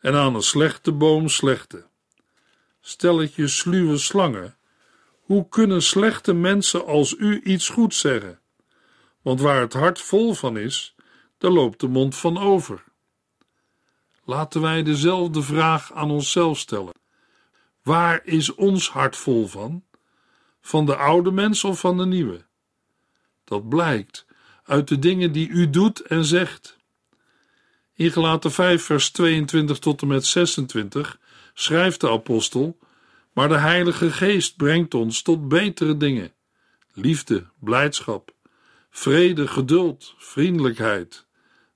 en 0.08 0.16
aan 0.16 0.36
een 0.36 0.44
slechte 0.44 0.92
boom 0.92 1.30
slechte. 1.30 1.86
Stelletje 2.82 3.48
sluwe 3.48 3.98
slangen, 3.98 4.58
hoe 5.22 5.50
kunnen 5.50 5.82
slechte 5.82 6.34
mensen 6.34 6.86
als 6.86 7.16
u 7.18 7.42
iets 7.44 7.70
goed 7.70 7.94
zeggen? 7.94 8.40
Want 9.22 9.42
waar 9.42 9.62
het 9.62 9.74
hart 9.74 10.02
vol 10.02 10.34
van 10.34 10.58
is, 10.58 10.96
daar 11.38 11.52
loopt 11.52 11.80
de 11.80 11.88
mond 11.88 12.16
van 12.16 12.38
over. 12.38 12.84
Laten 14.24 14.62
wij 14.62 14.84
dezelfde 14.84 15.42
vraag 15.42 15.94
aan 15.94 16.12
onszelf 16.12 16.58
stellen. 16.58 16.94
Waar 17.84 18.22
is 18.24 18.56
ons 18.56 18.90
hart 18.90 19.16
vol 19.16 19.48
van? 19.48 19.84
Van 20.62 20.86
de 20.86 20.96
oude 20.96 21.32
mens 21.32 21.64
of 21.64 21.80
van 21.80 21.98
de 21.98 22.06
nieuwe? 22.06 22.46
Dat 23.44 23.70
blijkt 23.70 24.26
uit 24.64 24.88
de 24.88 25.00
dingen 25.00 25.32
die 25.32 25.48
u 25.50 25.70
doet 25.70 26.02
en 26.02 26.26
zegt. 26.26 26.77
In 27.98 28.12
Gelaten 28.12 28.52
5, 28.52 28.84
vers 28.84 29.10
22 29.10 29.80
tot 29.80 30.02
en 30.02 30.08
met 30.08 30.26
26 30.26 31.20
schrijft 31.54 32.02
de 32.02 32.10
apostel: 32.10 32.78
Maar 33.34 33.48
de 33.48 33.58
Heilige 33.58 34.12
Geest 34.12 34.56
brengt 34.56 34.94
ons 34.94 35.22
tot 35.22 35.48
betere 35.48 35.98
dingen: 35.98 36.32
liefde, 36.94 37.46
blijdschap, 37.60 38.34
vrede, 38.90 39.48
geduld, 39.48 40.16
vriendelijkheid, 40.18 41.26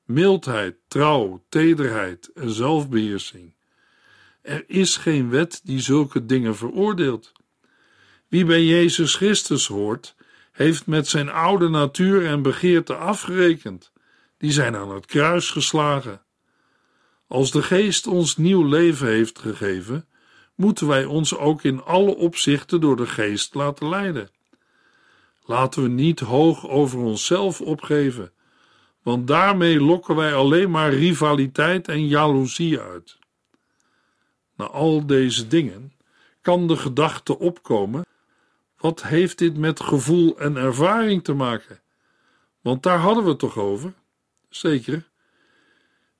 mildheid, 0.06 0.76
trouw, 0.88 1.44
tederheid 1.50 2.30
en 2.34 2.50
zelfbeheersing. 2.50 3.54
Er 4.42 4.64
is 4.68 4.98
geen 4.98 5.30
wet 5.30 5.62
die 5.64 5.80
zulke 5.80 6.26
dingen 6.26 6.56
veroordeelt. 6.56 7.32
Wie 8.28 8.46
bij 8.46 8.64
Jezus 8.64 9.16
Christus 9.16 9.68
hoort, 9.68 10.16
heeft 10.52 10.86
met 10.86 11.08
zijn 11.08 11.30
oude 11.30 11.70
natuur 11.70 12.26
en 12.26 12.42
begeerte 12.42 12.96
afgerekend. 12.96 13.91
Die 14.42 14.52
zijn 14.52 14.76
aan 14.76 14.92
het 14.92 15.06
kruis 15.06 15.50
geslagen. 15.50 16.22
Als 17.28 17.52
de 17.52 17.64
Geest 17.64 18.08
ons 18.08 18.38
nieuw 18.38 18.64
leven 18.64 19.08
heeft 19.08 19.40
gegeven, 19.40 20.08
moeten 20.56 20.88
wij 20.88 21.06
ons 21.06 21.38
ook 21.38 21.64
in 21.64 21.84
alle 21.84 22.16
opzichten 22.16 22.82
door 22.82 22.96
de 22.96 23.08
Geest 23.08 23.54
laten 23.54 23.90
leiden. 23.90 24.30
Laten 25.44 25.84
we 25.84 25.90
niet 25.90 26.20
hoog 26.20 26.68
over 26.68 27.00
onszelf 27.00 27.62
opgeven, 27.62 28.32
want 29.04 29.28
daarmee 29.28 29.82
lokken 29.82 30.16
wij 30.16 30.34
alleen 30.34 30.72
maar 30.72 30.94
rivaliteit 30.94 31.88
en 31.88 32.08
jaloezie 32.08 32.80
uit. 32.80 33.18
Na 34.56 34.66
al 34.66 35.06
deze 35.06 35.48
dingen 35.48 35.94
kan 36.42 36.68
de 36.68 36.76
gedachte 36.76 37.40
opkomen: 37.40 38.06
wat 38.78 39.04
heeft 39.04 39.38
dit 39.38 39.58
met 39.58 39.80
gevoel 39.80 40.40
en 40.40 40.56
ervaring 40.56 41.24
te 41.24 41.34
maken? 41.34 41.82
Want 42.62 42.84
daar 42.84 43.00
hadden 43.00 43.24
we 43.24 43.30
het 43.30 43.40
toch 43.40 43.58
over? 43.58 43.94
Zeker. 44.52 45.10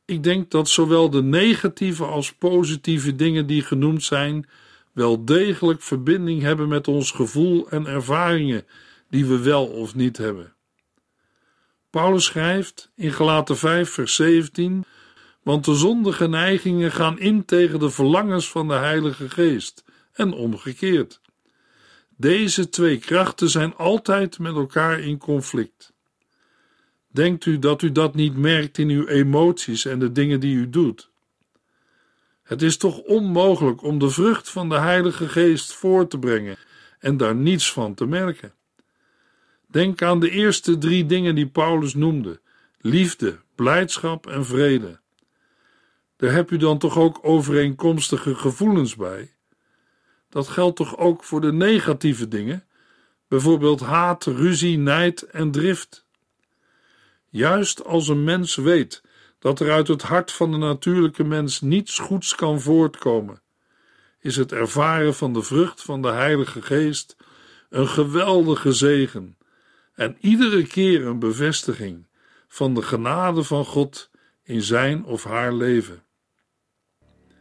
Ik 0.06 0.24
denk 0.24 0.52
dat 0.52 0.70
zowel 0.70 1.10
de 1.10 1.24
negatieve 1.24 2.06
als 2.06 2.34
positieve 2.34 3.15
dingen 3.15 3.48
die 3.48 3.62
genoemd 3.62 4.04
zijn, 4.04 4.50
wel 4.91 5.26
degelijk 5.26 5.82
verbinding 5.82 6.41
hebben 6.41 6.67
met 6.67 6.88
ons 6.88 7.12
gevoel 7.12 7.70
en 7.70 7.86
ervaringen 7.86 8.65
die 9.10 9.26
we 9.26 9.39
wel 9.39 9.65
of 9.67 9.96
niet 9.96 10.17
hebben. 10.17 10.56
Paulus 11.89 12.26
schrijft 12.26 12.91
in 12.96 13.12
Galaten 13.12 13.58
5, 13.58 13.89
vers 13.89 14.15
17: 14.15 14.86
Want 15.44 15.65
de 15.65 15.76
zondige 15.76 16.28
neigingen 16.28 16.91
gaan 16.91 17.20
in 17.20 17.46
tegen 17.46 17.80
de 17.80 17.89
verlangens 17.89 18.50
van 18.50 18.67
de 18.67 18.74
Heilige 18.74 19.30
Geest 19.30 19.84
en 20.12 20.34
omgekeerd. 20.34 21.22
Deze 22.17 22.70
twee 22.70 22.98
krachten 22.98 23.50
zijn 23.50 23.76
altijd 23.76 24.39
met 24.39 24.56
elkaar 24.56 25.00
in 25.00 25.17
conflict. 25.17 25.90
Denkt 27.12 27.45
u 27.45 27.60
dat 27.60 27.82
u 27.82 27.91
dat 27.91 28.15
niet 28.15 28.38
merkt 28.38 28.78
in 28.78 28.89
uw 28.89 29.08
emoties 29.08 29.86
en 29.86 30.00
de 30.00 30.12
dingen 30.12 30.39
die 30.39 30.56
u 30.56 30.69
doet? 30.69 31.10
Het 32.43 32.62
is 32.62 32.78
toch 32.78 33.00
onmogelijk 33.00 33.84
om 33.84 34.00
de 34.00 34.10
vrucht 34.10 34.50
van 34.50 34.69
de 34.69 34.78
Heilige 34.78 35.30
Geest 35.30 35.74
voor 35.74 36.08
te 36.08 36.19
brengen 36.19 36.58
en 37.00 37.17
daar 37.17 37.36
niets 37.36 37.74
van 37.74 37.93
te 37.93 38.06
merken. 38.06 38.54
Denk 39.67 40.02
aan 40.02 40.19
de 40.19 40.30
eerste 40.30 40.78
drie 40.78 41.06
dingen 41.06 41.36
die 41.36 41.47
Paulus 41.47 41.93
noemde: 41.93 42.39
liefde, 42.80 43.39
blijdschap 43.56 44.28
en 44.28 44.45
vrede. 44.45 45.00
Daar 46.15 46.32
heb 46.32 46.52
u 46.52 46.58
dan 46.58 46.78
toch 46.78 46.97
ook 46.97 47.19
overeenkomstige 47.21 48.36
gevoelens 48.36 48.95
bij? 48.95 49.34
Dat 50.30 50.47
geldt 50.47 50.76
toch 50.76 50.97
ook 50.97 51.24
voor 51.24 51.41
de 51.41 51.54
negatieve 51.54 52.28
dingen, 52.28 52.65
bijvoorbeeld 53.28 53.80
haat, 53.80 54.26
ruzie, 54.26 54.78
nijd 54.78 55.21
en 55.21 55.52
drift. 55.52 56.06
Juist 57.32 57.84
als 57.86 58.08
een 58.08 58.24
mens 58.24 58.56
weet 58.56 59.02
dat 59.39 59.60
er 59.60 59.72
uit 59.72 59.88
het 59.88 60.02
hart 60.02 60.32
van 60.32 60.52
de 60.52 60.58
natuurlijke 60.58 61.24
mens 61.24 61.62
niets 61.62 62.00
goeds 62.00 62.36
kan 62.36 62.62
voortkomen, 62.62 63.41
is 64.20 64.36
het 64.36 64.52
ervaren 64.52 65.13
van 65.13 65.34
de 65.34 65.41
vrucht 65.41 65.82
van 65.82 66.02
de 66.02 66.12
Heilige 66.12 66.62
Geest 66.62 67.15
een 67.70 67.88
geweldige 67.88 68.72
zegen 68.72 69.38
en 69.94 70.17
iedere 70.20 70.67
keer 70.67 71.06
een 71.06 71.20
bevestiging 71.20 72.08
van 72.48 72.74
de 72.74 72.82
genade 72.82 73.44
van 73.44 73.65
God 73.65 74.10
in 74.44 74.62
zijn 74.62 75.06
of 75.06 75.24
haar 75.24 75.54
leven. 75.54 76.04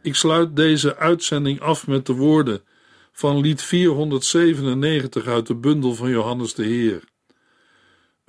Ik 0.01 0.15
sluit 0.15 0.55
deze 0.55 0.95
uitzending 0.95 1.59
af 1.59 1.87
met 1.87 2.05
de 2.05 2.13
woorden 2.13 2.63
van 3.11 3.39
lied 3.39 3.61
497 3.61 5.27
uit 5.27 5.47
de 5.47 5.55
bundel 5.55 5.93
van 5.93 6.09
Johannes 6.09 6.53
de 6.53 6.63
Heer. 6.63 7.03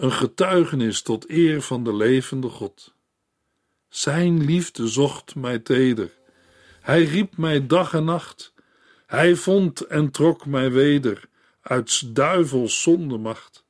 Een 0.02 0.12
getuigenis 0.12 1.02
tot 1.02 1.30
eer 1.30 1.62
van 1.62 1.84
de 1.84 1.94
levende 1.94 2.48
God. 2.48 2.94
Zijn 3.88 4.44
liefde 4.44 4.88
zocht 4.88 5.34
mij 5.34 5.58
teder. 5.58 6.10
Hij 6.80 7.04
riep 7.04 7.36
mij 7.36 7.66
dag 7.66 7.94
en 7.94 8.04
nacht. 8.04 8.54
Hij 9.06 9.34
vond 9.34 9.80
en 9.80 10.10
trok 10.10 10.46
mij 10.46 10.70
weder 10.70 11.28
uit 11.60 12.14
duivels 12.14 12.82
zondemacht. 12.82 13.64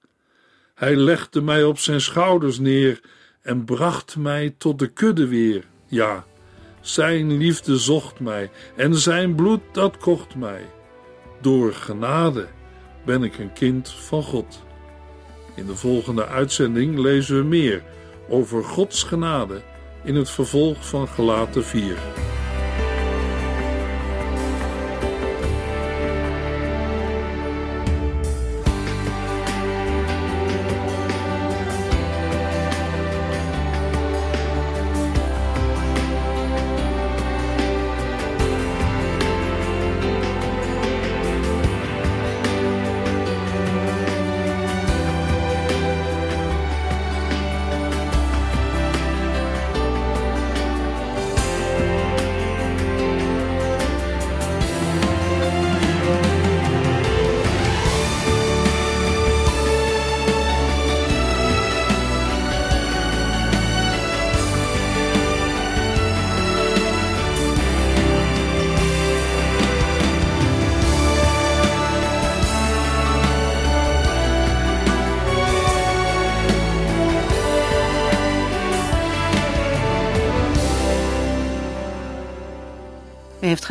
Hij 0.74 0.96
legde 0.96 1.42
mij 1.42 1.64
op 1.64 1.78
zijn 1.78 2.00
schouders 2.00 2.58
neer 2.58 3.00
en 3.42 3.64
bracht 3.64 4.16
mij 4.16 4.54
tot 4.58 4.78
de 4.78 4.88
kudde 4.88 5.26
weer. 5.26 5.64
Ja, 5.86 6.26
zijn 6.80 7.36
liefde 7.36 7.76
zocht 7.76 8.20
mij 8.20 8.50
en 8.76 8.94
zijn 8.94 9.34
bloed 9.34 9.62
dat 9.72 9.96
kocht 9.96 10.34
mij. 10.34 10.70
Door 11.40 11.72
genade 11.72 12.48
ben 13.04 13.22
ik 13.22 13.38
een 13.38 13.52
kind 13.52 13.88
van 13.90 14.22
God. 14.22 14.70
In 15.54 15.66
de 15.66 15.76
volgende 15.76 16.26
uitzending 16.26 16.98
lezen 16.98 17.36
we 17.36 17.44
meer 17.44 17.82
over 18.28 18.64
Gods 18.64 19.02
genade 19.02 19.60
in 20.04 20.14
het 20.14 20.30
vervolg 20.30 20.88
van 20.88 21.08
Gelaten 21.08 21.64
4. 21.64 21.96